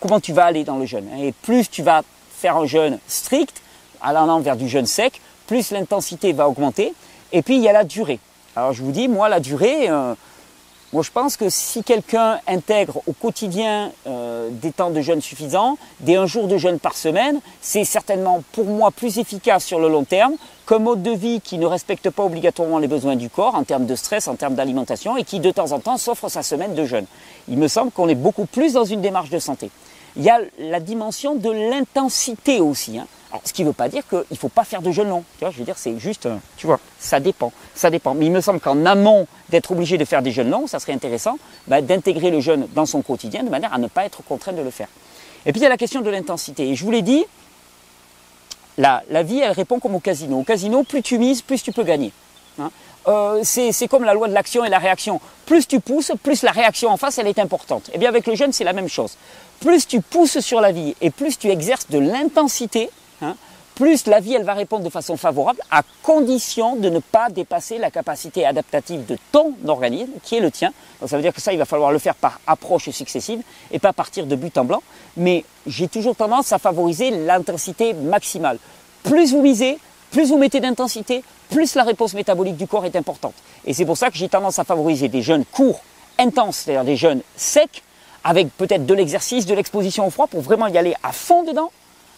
comment 0.00 0.18
tu 0.18 0.32
vas 0.32 0.46
aller 0.46 0.64
dans 0.64 0.76
le 0.76 0.84
jeûne. 0.84 1.08
Et 1.18 1.32
plus 1.32 1.70
tu 1.70 1.82
vas 1.82 2.02
faire 2.32 2.56
un 2.56 2.66
jeûne 2.66 2.98
strict, 3.06 3.62
allant 4.02 4.40
vers 4.40 4.56
du 4.56 4.68
jeûne 4.68 4.86
sec, 4.86 5.20
plus 5.46 5.70
l'intensité 5.70 6.32
va 6.32 6.48
augmenter. 6.48 6.92
Et 7.32 7.42
puis 7.42 7.56
il 7.56 7.62
y 7.62 7.68
a 7.68 7.72
la 7.72 7.84
durée. 7.84 8.18
Alors 8.56 8.72
je 8.72 8.82
vous 8.82 8.90
dis, 8.90 9.06
moi 9.06 9.28
la 9.28 9.38
durée, 9.38 9.88
euh, 9.88 10.14
Moi, 10.92 11.04
je 11.04 11.12
pense 11.12 11.36
que 11.36 11.48
si 11.50 11.84
quelqu'un 11.84 12.40
intègre 12.48 13.00
au 13.06 13.12
quotidien 13.12 13.92
euh, 14.08 14.48
des 14.50 14.72
temps 14.72 14.90
de 14.90 15.00
jeûne 15.00 15.20
suffisants, 15.20 15.78
des 16.00 16.16
un 16.16 16.26
jour 16.26 16.48
de 16.48 16.58
jeûne 16.58 16.80
par 16.80 16.96
semaine, 16.96 17.40
c'est 17.60 17.84
certainement 17.84 18.42
pour 18.50 18.64
moi 18.64 18.90
plus 18.90 19.18
efficace 19.18 19.64
sur 19.64 19.78
le 19.78 19.88
long 19.88 20.02
terme 20.02 20.34
qu'un 20.66 20.80
mode 20.80 21.04
de 21.04 21.12
vie 21.12 21.40
qui 21.40 21.58
ne 21.58 21.66
respecte 21.66 22.10
pas 22.10 22.24
obligatoirement 22.24 22.80
les 22.80 22.88
besoins 22.88 23.14
du 23.14 23.30
corps 23.30 23.54
en 23.54 23.62
termes 23.62 23.86
de 23.86 23.94
stress, 23.94 24.26
en 24.26 24.34
termes 24.34 24.56
d'alimentation 24.56 25.16
et 25.16 25.22
qui 25.22 25.38
de 25.38 25.52
temps 25.52 25.70
en 25.70 25.78
temps 25.78 25.96
s'offre 25.96 26.28
sa 26.28 26.42
semaine 26.42 26.74
de 26.74 26.84
jeûne. 26.84 27.06
Il 27.46 27.58
me 27.58 27.68
semble 27.68 27.92
qu'on 27.92 28.08
est 28.08 28.16
beaucoup 28.16 28.46
plus 28.46 28.72
dans 28.72 28.84
une 28.84 29.00
démarche 29.00 29.30
de 29.30 29.38
santé. 29.38 29.70
Il 30.16 30.22
y 30.22 30.30
a 30.30 30.40
la 30.58 30.80
dimension 30.80 31.34
de 31.34 31.50
l'intensité 31.50 32.60
aussi. 32.60 32.98
Hein. 32.98 33.06
Ce 33.44 33.52
qui 33.52 33.62
ne 33.62 33.68
veut 33.68 33.72
pas 33.72 33.88
dire 33.88 34.06
qu'il 34.08 34.24
ne 34.30 34.36
faut 34.36 34.48
pas 34.48 34.64
faire 34.64 34.82
de 34.82 34.90
jeûne 34.90 35.08
long. 35.08 35.24
Je 35.40 35.46
veux 35.46 35.64
dire, 35.64 35.78
c'est 35.78 35.98
juste, 35.98 36.26
euh, 36.26 36.36
tu 36.56 36.66
vois, 36.66 36.80
ça 36.98 37.20
dépend. 37.20 37.52
Ça 37.74 37.88
dépend. 37.88 38.14
Mais 38.14 38.26
il 38.26 38.32
me 38.32 38.40
semble 38.40 38.58
qu'en 38.60 38.84
amont 38.86 39.26
d'être 39.50 39.70
obligé 39.70 39.98
de 39.98 40.04
faire 40.04 40.22
des 40.22 40.32
jeûnes 40.32 40.50
longs, 40.50 40.66
ça 40.66 40.80
serait 40.80 40.92
intéressant 40.92 41.38
bah, 41.68 41.80
d'intégrer 41.80 42.30
le 42.30 42.40
jeûne 42.40 42.66
dans 42.74 42.86
son 42.86 43.02
quotidien 43.02 43.44
de 43.44 43.48
manière 43.48 43.72
à 43.72 43.78
ne 43.78 43.86
pas 43.86 44.04
être 44.04 44.22
contraint 44.24 44.52
de 44.52 44.62
le 44.62 44.70
faire. 44.70 44.88
Et 45.46 45.52
puis 45.52 45.60
il 45.60 45.62
y 45.62 45.66
a 45.66 45.70
la 45.70 45.76
question 45.76 46.00
de 46.00 46.10
l'intensité. 46.10 46.68
Et 46.68 46.74
je 46.74 46.84
vous 46.84 46.90
l'ai 46.90 47.02
dit, 47.02 47.24
la, 48.78 49.02
la, 49.10 49.22
vie, 49.22 49.38
elle 49.38 49.52
répond 49.52 49.78
comme 49.78 49.94
au 49.94 50.00
casino. 50.00 50.40
Au 50.40 50.42
casino, 50.42 50.82
plus 50.82 51.02
tu 51.02 51.18
mises, 51.18 51.40
plus 51.40 51.62
tu 51.62 51.70
peux 51.70 51.84
gagner. 51.84 52.12
Hein. 52.58 52.70
Euh, 53.08 53.40
c'est 53.42 53.88
comme 53.88 54.04
la 54.04 54.12
loi 54.12 54.28
de 54.28 54.34
l'action 54.34 54.64
et 54.64 54.68
la 54.68 54.78
réaction. 54.78 55.20
Plus 55.46 55.66
tu 55.66 55.80
pousses, 55.80 56.12
plus 56.22 56.42
la 56.42 56.52
réaction 56.52 56.90
en 56.90 56.96
face, 56.96 57.18
elle 57.18 57.28
est 57.28 57.38
importante. 57.38 57.88
Et 57.88 57.92
eh 57.94 57.98
bien 57.98 58.08
avec 58.08 58.26
le 58.26 58.34
jeûne, 58.34 58.52
c'est 58.52 58.64
la 58.64 58.72
même 58.72 58.88
chose. 58.88 59.16
Plus 59.60 59.86
tu 59.86 60.00
pousses 60.00 60.40
sur 60.40 60.60
la 60.60 60.72
vie 60.72 60.94
et 61.00 61.10
plus 61.10 61.38
tu 61.38 61.48
exerces 61.48 61.88
de 61.90 61.98
l'intensité, 61.98 62.90
Hein, 63.22 63.36
plus 63.74 64.06
la 64.06 64.20
vie, 64.20 64.34
elle 64.34 64.44
va 64.44 64.54
répondre 64.54 64.84
de 64.84 64.90
façon 64.90 65.16
favorable, 65.16 65.60
à 65.70 65.82
condition 66.02 66.76
de 66.76 66.90
ne 66.90 66.98
pas 66.98 67.30
dépasser 67.30 67.78
la 67.78 67.90
capacité 67.90 68.44
adaptative 68.44 69.06
de 69.06 69.16
ton 69.32 69.54
organisme, 69.66 70.12
qui 70.22 70.36
est 70.36 70.40
le 70.40 70.50
tien. 70.50 70.72
Donc 71.00 71.08
ça 71.08 71.16
veut 71.16 71.22
dire 71.22 71.32
que 71.32 71.40
ça, 71.40 71.52
il 71.52 71.58
va 71.58 71.64
falloir 71.64 71.90
le 71.90 71.98
faire 71.98 72.14
par 72.14 72.40
approche 72.46 72.90
successive 72.90 73.42
et 73.70 73.78
pas 73.78 73.92
partir 73.92 74.26
de 74.26 74.36
but 74.36 74.58
en 74.58 74.64
blanc. 74.64 74.82
Mais 75.16 75.44
j'ai 75.66 75.88
toujours 75.88 76.14
tendance 76.14 76.52
à 76.52 76.58
favoriser 76.58 77.10
l'intensité 77.10 77.94
maximale. 77.94 78.58
Plus 79.02 79.32
vous 79.32 79.40
misez, 79.40 79.78
plus 80.10 80.28
vous 80.28 80.36
mettez 80.36 80.60
d'intensité, 80.60 81.24
plus 81.48 81.74
la 81.74 81.84
réponse 81.84 82.12
métabolique 82.12 82.56
du 82.56 82.66
corps 82.66 82.84
est 82.84 82.96
importante. 82.96 83.34
Et 83.64 83.72
c'est 83.72 83.86
pour 83.86 83.96
ça 83.96 84.10
que 84.10 84.16
j'ai 84.16 84.28
tendance 84.28 84.58
à 84.58 84.64
favoriser 84.64 85.08
des 85.08 85.22
jeunes 85.22 85.46
courts, 85.46 85.80
intenses, 86.18 86.58
c'est-à-dire 86.58 86.84
des 86.84 86.96
jeunes 86.96 87.22
secs, 87.34 87.82
avec 88.24 88.48
peut-être 88.56 88.86
de 88.86 88.94
l'exercice, 88.94 89.46
de 89.46 89.54
l'exposition 89.54 90.06
au 90.06 90.10
froid, 90.10 90.26
pour 90.26 90.40
vraiment 90.40 90.66
y 90.66 90.78
aller 90.78 90.94
à 91.02 91.12
fond 91.12 91.42
dedans. 91.42 91.70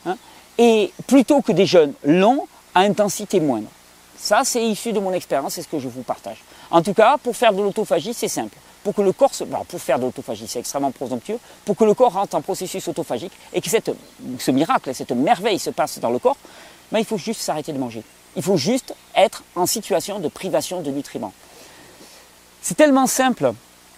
Hein 0.07 0.17
et 0.59 0.93
plutôt 1.07 1.41
que 1.41 1.53
des 1.53 1.67
jeûnes 1.67 1.95
longs 2.05 2.47
à 2.75 2.81
intensité 2.81 3.41
moindre. 3.41 3.69
Ça, 4.17 4.43
c'est 4.45 4.65
issu 4.65 4.93
de 4.93 5.01
mon 5.01 5.13
expérience, 5.13 5.55
c'est 5.55 5.63
ce 5.63 5.69
que 5.69 5.79
je 5.79 5.89
vous 5.89 6.03
partage. 6.03 6.43
En 6.71 6.83
tout 6.83 6.95
cas, 6.95 7.17
pour 7.19 7.37
faire 7.37 7.53
de 7.53 7.61
l'autophagie, 7.63 8.15
c'est 8.15 8.29
simple. 8.29 8.57
Pour 8.85 8.95
que 8.95 9.03
le 9.03 9.13
corps 9.13 9.35
se, 9.35 9.45
pour 9.45 9.81
faire 9.81 9.99
de 9.99 10.05
l'autophagie, 10.05 10.47
c'est 10.47 10.59
extrêmement 10.59 10.91
présomptueux, 10.91 11.39
pour 11.65 11.77
que 11.77 11.85
le 11.85 11.95
corps 11.95 12.13
rentre 12.13 12.35
en 12.35 12.41
processus 12.41 12.87
autophagique 12.89 13.33
et 13.53 13.61
que 13.61 13.69
cette, 13.69 13.91
ce 14.39 14.51
miracle, 14.51 14.95
cette 14.95 15.13
merveille 15.13 15.59
se 15.59 15.71
passe 15.71 15.99
dans 15.99 16.11
le 16.11 16.19
corps, 16.19 16.37
ben, 16.91 16.99
il 16.99 17.05
faut 17.05 17.19
juste 17.19 17.41
s'arrêter 17.41 17.73
de 17.73 17.79
manger. 17.79 18.03
Il 18.37 18.43
faut 18.43 18.57
juste 18.57 18.95
être 19.15 19.45
en 19.55 19.67
situation 19.67 20.19
de 20.19 20.29
privation 20.29 20.81
de 20.81 20.91
nutriments. 20.91 21.33
C'est 22.61 22.77
tellement 22.77 23.07
simple, 23.07 23.53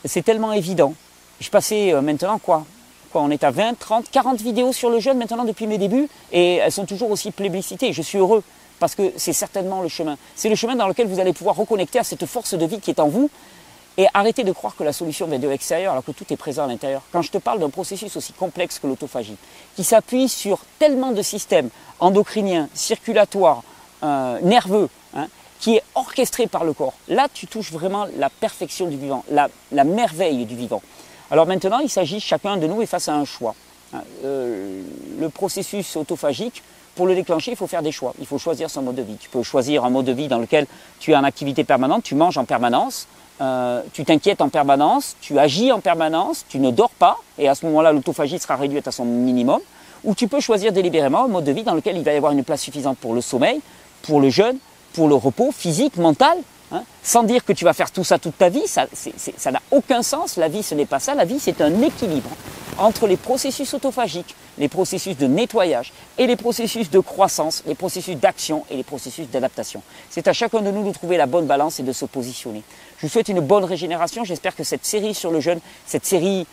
c'est 0.04 0.22
tellement 0.22 0.52
évident. 0.52 0.94
Je 1.40 1.50
passais 1.50 1.92
euh, 1.92 2.00
maintenant 2.00 2.38
quoi 2.38 2.64
on 3.20 3.30
est 3.30 3.44
à 3.44 3.50
20, 3.50 3.78
30, 3.78 4.10
40 4.10 4.40
vidéos 4.40 4.72
sur 4.72 4.90
le 4.90 4.98
jeûne 4.98 5.18
maintenant 5.18 5.44
depuis 5.44 5.66
mes 5.66 5.78
débuts 5.78 6.08
et 6.32 6.56
elles 6.56 6.72
sont 6.72 6.86
toujours 6.86 7.10
aussi 7.10 7.30
plébiscitées. 7.30 7.92
Je 7.92 8.02
suis 8.02 8.18
heureux 8.18 8.42
parce 8.80 8.94
que 8.94 9.12
c'est 9.16 9.32
certainement 9.32 9.82
le 9.82 9.88
chemin. 9.88 10.16
C'est 10.34 10.48
le 10.48 10.56
chemin 10.56 10.74
dans 10.74 10.88
lequel 10.88 11.06
vous 11.06 11.20
allez 11.20 11.32
pouvoir 11.32 11.56
reconnecter 11.56 11.98
à 11.98 12.04
cette 12.04 12.26
force 12.26 12.54
de 12.54 12.66
vie 12.66 12.80
qui 12.80 12.90
est 12.90 13.00
en 13.00 13.08
vous 13.08 13.30
et 13.96 14.06
arrêter 14.12 14.42
de 14.42 14.50
croire 14.50 14.74
que 14.74 14.82
la 14.82 14.92
solution 14.92 15.26
vient 15.26 15.38
de 15.38 15.48
l'extérieur 15.48 15.92
alors 15.92 16.04
que 16.04 16.10
tout 16.10 16.24
est 16.30 16.36
présent 16.36 16.64
à 16.64 16.66
l'intérieur. 16.66 17.02
Quand 17.12 17.22
je 17.22 17.30
te 17.30 17.38
parle 17.38 17.60
d'un 17.60 17.70
processus 17.70 18.16
aussi 18.16 18.32
complexe 18.32 18.80
que 18.80 18.88
l'autophagie, 18.88 19.36
qui 19.76 19.84
s'appuie 19.84 20.28
sur 20.28 20.58
tellement 20.80 21.12
de 21.12 21.22
systèmes 21.22 21.68
endocriniens, 22.00 22.68
circulatoires, 22.74 23.62
euh, 24.02 24.40
nerveux, 24.40 24.88
hein, 25.14 25.28
qui 25.60 25.76
est 25.76 25.82
orchestré 25.94 26.48
par 26.48 26.64
le 26.64 26.72
corps, 26.72 26.94
là 27.06 27.28
tu 27.32 27.46
touches 27.46 27.70
vraiment 27.70 28.08
la 28.16 28.28
perfection 28.28 28.88
du 28.88 28.96
vivant, 28.96 29.24
la 29.30 29.84
merveille 29.84 30.44
du 30.44 30.56
vivant. 30.56 30.82
Alors 31.30 31.46
maintenant, 31.46 31.78
il 31.78 31.88
s'agit, 31.88 32.20
chacun 32.20 32.56
de 32.56 32.66
nous 32.66 32.82
est 32.82 32.86
face 32.86 33.08
à 33.08 33.14
un 33.14 33.24
choix. 33.24 33.54
Hein, 33.92 34.02
euh, 34.24 34.82
le 35.18 35.28
processus 35.28 35.96
autophagique, 35.96 36.62
pour 36.94 37.06
le 37.06 37.14
déclencher, 37.14 37.52
il 37.52 37.56
faut 37.56 37.66
faire 37.66 37.82
des 37.82 37.92
choix. 37.92 38.14
Il 38.20 38.26
faut 38.26 38.38
choisir 38.38 38.70
son 38.70 38.82
mode 38.82 38.96
de 38.96 39.02
vie. 39.02 39.16
Tu 39.18 39.28
peux 39.28 39.42
choisir 39.42 39.84
un 39.84 39.90
mode 39.90 40.04
de 40.04 40.12
vie 40.12 40.28
dans 40.28 40.38
lequel 40.38 40.66
tu 41.00 41.12
es 41.12 41.16
en 41.16 41.24
activité 41.24 41.64
permanente, 41.64 42.04
tu 42.04 42.14
manges 42.14 42.38
en 42.38 42.44
permanence, 42.44 43.08
euh, 43.40 43.82
tu 43.92 44.04
t'inquiètes 44.04 44.40
en 44.40 44.48
permanence, 44.48 45.16
tu 45.20 45.38
agis 45.38 45.72
en 45.72 45.80
permanence, 45.80 46.44
tu 46.48 46.58
ne 46.60 46.70
dors 46.70 46.90
pas, 46.90 47.18
et 47.38 47.48
à 47.48 47.54
ce 47.54 47.66
moment-là, 47.66 47.92
l'autophagie 47.92 48.38
sera 48.38 48.56
réduite 48.56 48.86
à 48.86 48.92
son 48.92 49.04
minimum. 49.04 49.60
Ou 50.04 50.14
tu 50.14 50.28
peux 50.28 50.40
choisir 50.40 50.70
délibérément 50.72 51.24
un 51.24 51.28
mode 51.28 51.44
de 51.44 51.52
vie 51.52 51.64
dans 51.64 51.74
lequel 51.74 51.96
il 51.96 52.04
va 52.04 52.12
y 52.12 52.16
avoir 52.16 52.32
une 52.32 52.44
place 52.44 52.60
suffisante 52.60 52.98
pour 52.98 53.14
le 53.14 53.20
sommeil, 53.20 53.60
pour 54.02 54.20
le 54.20 54.28
jeûne, 54.28 54.58
pour 54.92 55.08
le 55.08 55.14
repos 55.14 55.50
physique, 55.50 55.96
mental, 55.96 56.36
Hein, 56.72 56.82
sans 57.02 57.22
dire 57.22 57.44
que 57.44 57.52
tu 57.52 57.64
vas 57.64 57.72
faire 57.72 57.90
tout 57.90 58.04
ça 58.04 58.18
toute 58.18 58.38
ta 58.38 58.48
vie, 58.48 58.66
ça 58.66 58.86
n'a 59.50 59.60
aucun 59.70 60.02
sens. 60.02 60.36
La 60.36 60.48
vie, 60.48 60.62
ce 60.62 60.74
n'est 60.74 60.86
pas 60.86 60.98
ça. 60.98 61.14
La 61.14 61.24
vie, 61.24 61.38
c'est 61.38 61.60
un 61.60 61.82
équilibre 61.82 62.30
entre 62.78 63.06
les 63.06 63.16
processus 63.16 63.72
autophagiques, 63.74 64.34
les 64.58 64.68
processus 64.68 65.16
de 65.16 65.26
nettoyage 65.26 65.92
et 66.18 66.26
les 66.26 66.36
processus 66.36 66.90
de 66.90 66.98
croissance, 66.98 67.62
les 67.66 67.74
processus 67.74 68.16
d'action 68.16 68.64
et 68.70 68.76
les 68.76 68.82
processus 68.82 69.28
d'adaptation. 69.28 69.82
C'est 70.10 70.26
à 70.28 70.32
chacun 70.32 70.60
de 70.60 70.70
nous 70.70 70.84
de 70.84 70.92
trouver 70.92 71.16
la 71.16 71.26
bonne 71.26 71.46
balance 71.46 71.80
et 71.80 71.82
de 71.82 71.92
se 71.92 72.04
positionner. 72.04 72.62
Je 72.98 73.06
vous 73.06 73.12
souhaite 73.12 73.28
une 73.28 73.40
bonne 73.40 73.64
régénération. 73.64 74.24
J'espère 74.24 74.56
que 74.56 74.64
cette 74.64 74.84
série 74.84 75.14
sur 75.14 75.30
le 75.30 75.40
jeûne, 75.40 75.60
cette 75.86 76.06
série 76.06 76.46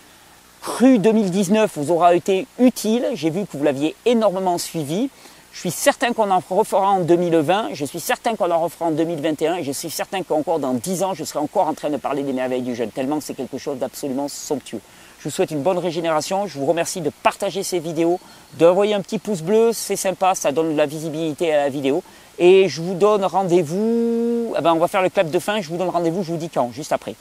crue 0.62 1.00
2019 1.00 1.72
vous 1.76 1.92
aura 1.92 2.14
été 2.16 2.48
utile. 2.60 3.08
J'ai 3.14 3.30
vu 3.30 3.46
que 3.46 3.58
vous 3.58 3.64
l'aviez 3.64 3.96
énormément 4.06 4.58
suivi. 4.58 5.10
Je 5.54 5.60
suis 5.60 5.72
certain 5.72 6.14
qu'on 6.14 6.32
en 6.32 6.42
refera 6.50 6.92
en 6.92 7.02
2020, 7.02 7.70
je 7.74 7.84
suis 7.84 8.00
certain 8.00 8.36
qu'on 8.36 8.50
en 8.50 8.62
refera 8.62 8.86
en 8.86 8.92
2021 8.92 9.56
et 9.56 9.64
je 9.64 9.72
suis 9.72 9.90
certain 9.90 10.24
qu'encore 10.24 10.60
dans 10.60 10.74
10 10.74 11.04
ans, 11.04 11.14
je 11.14 11.24
serai 11.26 11.40
encore 11.40 11.68
en 11.68 11.74
train 11.74 11.90
de 11.90 11.98
parler 11.98 12.24
des 12.24 12.32
merveilles 12.32 12.62
du 12.62 12.74
jeûne, 12.74 12.90
tellement 12.90 13.18
que 13.18 13.26
c'est 13.26 13.34
quelque 13.34 13.58
chose 13.58 13.78
d'absolument 13.78 14.28
somptueux. 14.30 14.80
Je 15.20 15.26
vous 15.26 15.30
souhaite 15.30 15.52
une 15.52 15.62
bonne 15.62 15.78
régénération, 15.78 16.48
je 16.48 16.58
vous 16.58 16.66
remercie 16.66 17.02
de 17.02 17.12
partager 17.22 17.64
ces 17.64 17.80
vidéos, 17.80 18.20
d'envoyer 18.58 18.96
un 18.96 19.02
petit 19.02 19.20
pouce 19.20 19.42
bleu, 19.42 19.72
c'est 19.74 19.98
sympa, 19.98 20.36
ça 20.36 20.52
donne 20.52 20.72
de 20.72 20.78
la 20.78 20.86
visibilité 20.86 21.54
à 21.54 21.58
la 21.58 21.70
vidéo. 21.70 22.02
Et 22.40 22.70
je 22.70 22.82
vous 22.82 22.96
donne 22.96 23.24
rendez-vous, 23.26 24.56
eh 24.58 24.62
ben 24.62 24.74
on 24.74 24.80
va 24.80 24.88
faire 24.88 25.04
le 25.04 25.10
clap 25.10 25.30
de 25.30 25.38
fin, 25.38 25.62
je 25.62 25.70
vous 25.70 25.78
donne 25.78 25.90
rendez-vous, 25.90 26.24
je 26.24 26.32
vous 26.32 26.38
dis 26.38 26.50
quand, 26.50 26.72
juste 26.72 26.92
après. 26.92 27.14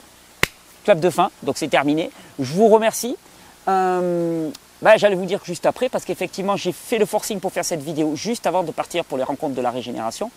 Clap 0.83 0.99
de 0.99 1.09
fin, 1.11 1.29
donc 1.43 1.57
c'est 1.57 1.67
terminé. 1.67 2.09
Je 2.39 2.53
vous 2.53 2.69
remercie. 2.69 3.17
Euh, 3.67 4.49
bah, 4.81 4.97
j'allais 4.97 5.15
vous 5.15 5.25
dire 5.25 5.39
juste 5.43 5.65
après, 5.65 5.89
parce 5.89 6.05
qu'effectivement, 6.05 6.55
j'ai 6.55 6.71
fait 6.71 6.97
le 6.97 7.05
forcing 7.05 7.39
pour 7.39 7.51
faire 7.51 7.65
cette 7.65 7.83
vidéo 7.83 8.15
juste 8.15 8.47
avant 8.47 8.63
de 8.63 8.71
partir 8.71 9.05
pour 9.05 9.17
les 9.17 9.23
rencontres 9.23 9.55
de 9.55 9.61
la 9.61 9.69
régénération. 9.69 10.31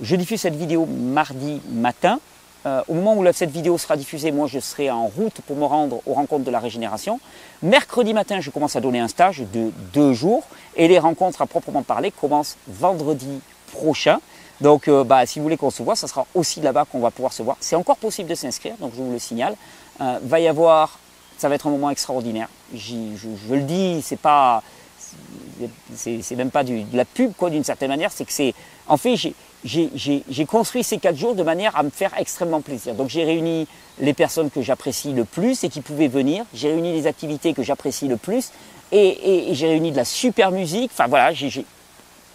Je 0.00 0.14
diffuse 0.16 0.40
cette 0.40 0.54
vidéo 0.54 0.86
mardi 0.86 1.60
matin. 1.70 2.20
Euh, 2.64 2.80
au 2.86 2.94
moment 2.94 3.16
où 3.16 3.32
cette 3.32 3.50
vidéo 3.50 3.76
sera 3.78 3.96
diffusée, 3.96 4.30
moi, 4.30 4.46
je 4.46 4.60
serai 4.60 4.88
en 4.88 5.08
route 5.08 5.40
pour 5.48 5.56
me 5.56 5.64
rendre 5.64 6.00
aux 6.06 6.14
rencontres 6.14 6.44
de 6.44 6.50
la 6.52 6.60
régénération. 6.60 7.18
Mercredi 7.62 8.14
matin, 8.14 8.40
je 8.40 8.50
commence 8.50 8.76
à 8.76 8.80
donner 8.80 9.00
un 9.00 9.08
stage 9.08 9.42
de 9.52 9.72
deux 9.92 10.12
jours. 10.12 10.44
Et 10.76 10.86
les 10.86 11.00
rencontres 11.00 11.42
à 11.42 11.46
proprement 11.46 11.82
parler 11.82 12.12
commencent 12.12 12.56
vendredi 12.68 13.40
prochain. 13.72 14.20
Donc, 14.60 14.86
euh, 14.86 15.02
bah, 15.02 15.26
si 15.26 15.40
vous 15.40 15.42
voulez 15.42 15.56
qu'on 15.56 15.70
se 15.70 15.82
voit, 15.82 15.96
ça 15.96 16.06
sera 16.06 16.24
aussi 16.36 16.60
là-bas 16.60 16.84
qu'on 16.84 17.00
va 17.00 17.10
pouvoir 17.10 17.32
se 17.32 17.42
voir. 17.42 17.56
C'est 17.58 17.74
encore 17.74 17.96
possible 17.96 18.30
de 18.30 18.36
s'inscrire, 18.36 18.74
donc 18.78 18.92
je 18.96 19.02
vous 19.02 19.10
le 19.10 19.18
signale. 19.18 19.56
Euh, 20.00 20.20
va 20.22 20.38
y 20.38 20.46
avoir 20.46 21.00
ça 21.42 21.48
va 21.48 21.56
être 21.56 21.66
un 21.66 21.70
moment 21.70 21.90
extraordinaire. 21.90 22.48
Je, 22.72 22.94
le 23.50 23.62
dis, 23.62 24.00
c'est 24.00 24.18
pas, 24.18 24.62
c'est 25.96 26.36
même 26.36 26.52
pas 26.52 26.62
de 26.62 26.84
la 26.92 27.04
pub 27.04 27.32
quoi 27.36 27.50
d'une 27.50 27.64
certaine 27.64 27.88
manière. 27.88 28.12
C'est 28.12 28.24
que 28.24 28.32
c'est, 28.32 28.54
en 28.86 28.96
fait, 28.96 29.16
j'ai 29.64 30.46
construit 30.46 30.84
ces 30.84 30.98
quatre 30.98 31.16
jours 31.16 31.34
de 31.34 31.42
manière 31.42 31.76
à 31.76 31.82
me 31.82 31.90
faire 31.90 32.12
extrêmement 32.16 32.60
plaisir. 32.60 32.94
Donc 32.94 33.08
j'ai 33.08 33.24
réuni 33.24 33.66
les 33.98 34.14
personnes 34.14 34.50
que 34.50 34.62
j'apprécie 34.62 35.12
le 35.12 35.24
plus 35.24 35.64
et 35.64 35.68
qui 35.68 35.80
pouvaient 35.80 36.06
venir. 36.06 36.44
J'ai 36.54 36.68
réuni 36.68 36.92
les 36.92 37.08
activités 37.08 37.54
que 37.54 37.64
j'apprécie 37.64 38.06
le 38.06 38.16
plus 38.16 38.52
et, 38.92 39.48
j'ai 39.50 39.66
réuni 39.66 39.90
de 39.90 39.96
la 39.96 40.04
super 40.04 40.52
musique. 40.52 40.92
Enfin 40.94 41.08
voilà, 41.08 41.32
j'ai 41.32 41.66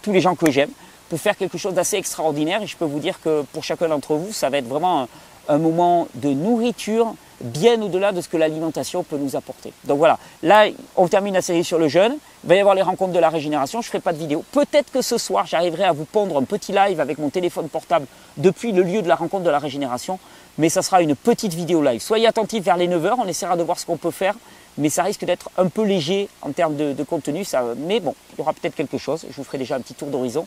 tous 0.02 0.12
les 0.12 0.20
gens 0.20 0.34
que 0.34 0.50
j'aime 0.50 0.70
pour 1.08 1.18
faire 1.18 1.38
quelque 1.38 1.56
chose 1.56 1.72
d'assez 1.72 1.96
extraordinaire. 1.96 2.60
Et 2.60 2.66
je 2.66 2.76
peux 2.76 2.84
vous 2.84 3.00
dire 3.00 3.22
que 3.22 3.40
pour 3.54 3.64
chacun 3.64 3.88
d'entre 3.88 4.16
vous, 4.16 4.34
ça 4.34 4.50
va 4.50 4.58
être 4.58 4.68
vraiment 4.68 5.08
un 5.48 5.56
moment 5.56 6.08
de 6.14 6.28
nourriture 6.28 7.14
bien 7.40 7.80
au-delà 7.82 8.12
de 8.12 8.20
ce 8.20 8.28
que 8.28 8.36
l'alimentation 8.36 9.02
peut 9.02 9.16
nous 9.16 9.36
apporter. 9.36 9.72
Donc 9.84 9.98
voilà, 9.98 10.18
là 10.42 10.66
on 10.96 11.08
termine 11.08 11.34
la 11.34 11.42
série 11.42 11.64
sur 11.64 11.78
le 11.78 11.88
jeûne, 11.88 12.16
il 12.44 12.48
va 12.48 12.56
y 12.56 12.60
avoir 12.60 12.74
les 12.74 12.82
rencontres 12.82 13.12
de 13.12 13.18
la 13.18 13.30
régénération, 13.30 13.80
je 13.80 13.86
ne 13.86 13.90
ferai 13.90 14.00
pas 14.00 14.12
de 14.12 14.18
vidéo. 14.18 14.44
Peut-être 14.52 14.90
que 14.92 15.02
ce 15.02 15.18
soir 15.18 15.46
j'arriverai 15.46 15.84
à 15.84 15.92
vous 15.92 16.04
pondre 16.04 16.36
un 16.36 16.44
petit 16.44 16.72
live 16.72 17.00
avec 17.00 17.18
mon 17.18 17.30
téléphone 17.30 17.68
portable 17.68 18.06
depuis 18.36 18.72
le 18.72 18.82
lieu 18.82 19.02
de 19.02 19.08
la 19.08 19.14
rencontre 19.14 19.44
de 19.44 19.50
la 19.50 19.58
régénération, 19.58 20.18
mais 20.58 20.68
ça 20.68 20.82
sera 20.82 21.02
une 21.02 21.14
petite 21.14 21.54
vidéo 21.54 21.82
live. 21.82 22.00
Soyez 22.00 22.26
attentifs 22.26 22.64
vers 22.64 22.76
les 22.76 22.88
9h, 22.88 23.14
on 23.18 23.26
essaiera 23.26 23.56
de 23.56 23.62
voir 23.62 23.78
ce 23.78 23.86
qu'on 23.86 23.96
peut 23.96 24.10
faire, 24.10 24.34
mais 24.78 24.90
ça 24.90 25.02
risque 25.02 25.24
d'être 25.24 25.50
un 25.58 25.68
peu 25.68 25.82
léger 25.82 26.28
en 26.40 26.52
termes 26.52 26.76
de, 26.76 27.02
contenu. 27.02 27.44
Ça, 27.44 27.64
mais 27.76 27.98
bon, 27.98 28.14
il 28.32 28.38
y 28.38 28.40
aura 28.40 28.52
peut-être 28.52 28.76
quelque 28.76 28.96
chose. 28.96 29.26
Je 29.28 29.36
vous 29.36 29.44
ferai 29.44 29.58
déjà 29.58 29.74
un 29.74 29.80
petit 29.80 29.94
tour 29.94 30.08
d'horizon. 30.08 30.46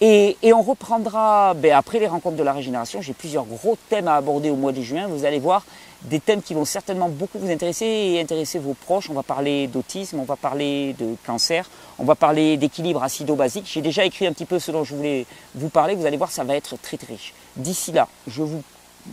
Et, 0.00 0.36
on 0.42 0.62
reprendra, 0.62 1.52
ben, 1.54 1.72
après 1.72 1.98
les 1.98 2.06
rencontres 2.06 2.36
de 2.36 2.42
la 2.42 2.54
régénération, 2.54 3.02
j'ai 3.02 3.12
plusieurs 3.12 3.44
gros 3.44 3.76
thèmes 3.90 4.08
à 4.08 4.16
aborder 4.16 4.48
au 4.48 4.56
mois 4.56 4.72
de 4.72 4.80
juin. 4.80 5.06
Vous 5.08 5.26
allez 5.26 5.38
voir 5.38 5.64
des 6.02 6.20
thèmes 6.20 6.40
qui 6.40 6.54
vont 6.54 6.64
certainement 6.64 7.08
beaucoup 7.10 7.38
vous 7.38 7.50
intéresser 7.50 7.84
et 7.84 8.20
intéresser 8.20 8.58
vos 8.58 8.72
proches. 8.72 9.10
On 9.10 9.14
va 9.14 9.22
parler 9.22 9.66
d'autisme, 9.66 10.20
on 10.20 10.24
va 10.24 10.36
parler 10.36 10.94
de 10.98 11.14
cancer, 11.26 11.68
on 11.98 12.04
va 12.04 12.14
parler 12.14 12.56
d'équilibre 12.56 13.02
acido-basique. 13.02 13.68
J'ai 13.70 13.82
déjà 13.82 14.06
écrit 14.06 14.26
un 14.26 14.32
petit 14.32 14.46
peu 14.46 14.58
ce 14.58 14.70
dont 14.70 14.84
je 14.84 14.94
voulais 14.94 15.26
vous 15.54 15.68
parler. 15.68 15.94
Vous 15.94 16.06
allez 16.06 16.16
voir, 16.16 16.30
ça 16.30 16.44
va 16.44 16.56
être 16.56 16.80
très 16.80 16.96
très 16.96 17.12
riche. 17.12 17.34
D'ici 17.56 17.92
là, 17.92 18.08
je 18.26 18.42
vous, 18.42 18.62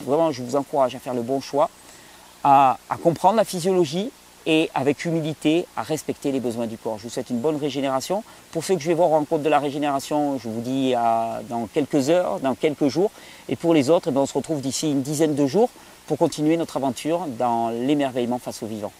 vraiment, 0.06 0.32
je 0.32 0.41
vous 0.41 0.56
encourage 0.56 0.95
à 0.95 0.99
faire 0.99 1.13
le 1.13 1.21
bon 1.21 1.41
choix, 1.41 1.69
à 2.45 2.78
comprendre 3.02 3.38
la 3.38 3.45
physiologie, 3.45 4.12
et 4.46 4.70
avec 4.74 5.06
humilité 5.06 5.66
à 5.76 5.84
respecter 5.84 6.32
les 6.32 6.40
besoins 6.40 6.68
du 6.68 6.78
corps. 6.78 6.98
Je 6.98 7.04
vous 7.04 7.10
souhaite 7.10 7.30
une 7.30 7.40
bonne 7.40 7.58
régénération. 7.58 8.24
Pour 8.52 8.64
ceux 8.64 8.76
que 8.76 8.82
je 8.82 8.88
vais 8.88 8.94
voir 8.94 9.12
en 9.12 9.24
compte 9.26 9.44
de 9.44 9.50
la 9.50 9.60
régénération, 9.60 10.38
je 10.38 10.50
vous 10.50 10.62
dis 10.62 10.94
dans 11.50 11.68
quelques 11.74 12.10
heures, 12.10 12.40
dans 12.40 12.56
quelques 12.56 12.88
jours. 12.88 13.12
Et 13.50 13.56
pour 13.56 13.74
les 13.74 13.90
autres, 13.90 14.10
eh 14.10 14.12
ben, 14.12 14.22
on 14.22 14.26
se 14.26 14.34
retrouve 14.34 14.62
d'ici 14.62 14.92
une 14.92 15.02
dizaine 15.02 15.36
de 15.36 15.46
jours 15.46 15.70
pour 16.08 16.18
continuer 16.18 16.58
notre 16.58 16.78
aventure 16.78 17.26
dans 17.40 17.70
l'émerveillement 17.70 18.40
face 18.40 18.64
au 18.64 18.68
vivant. 18.68 18.92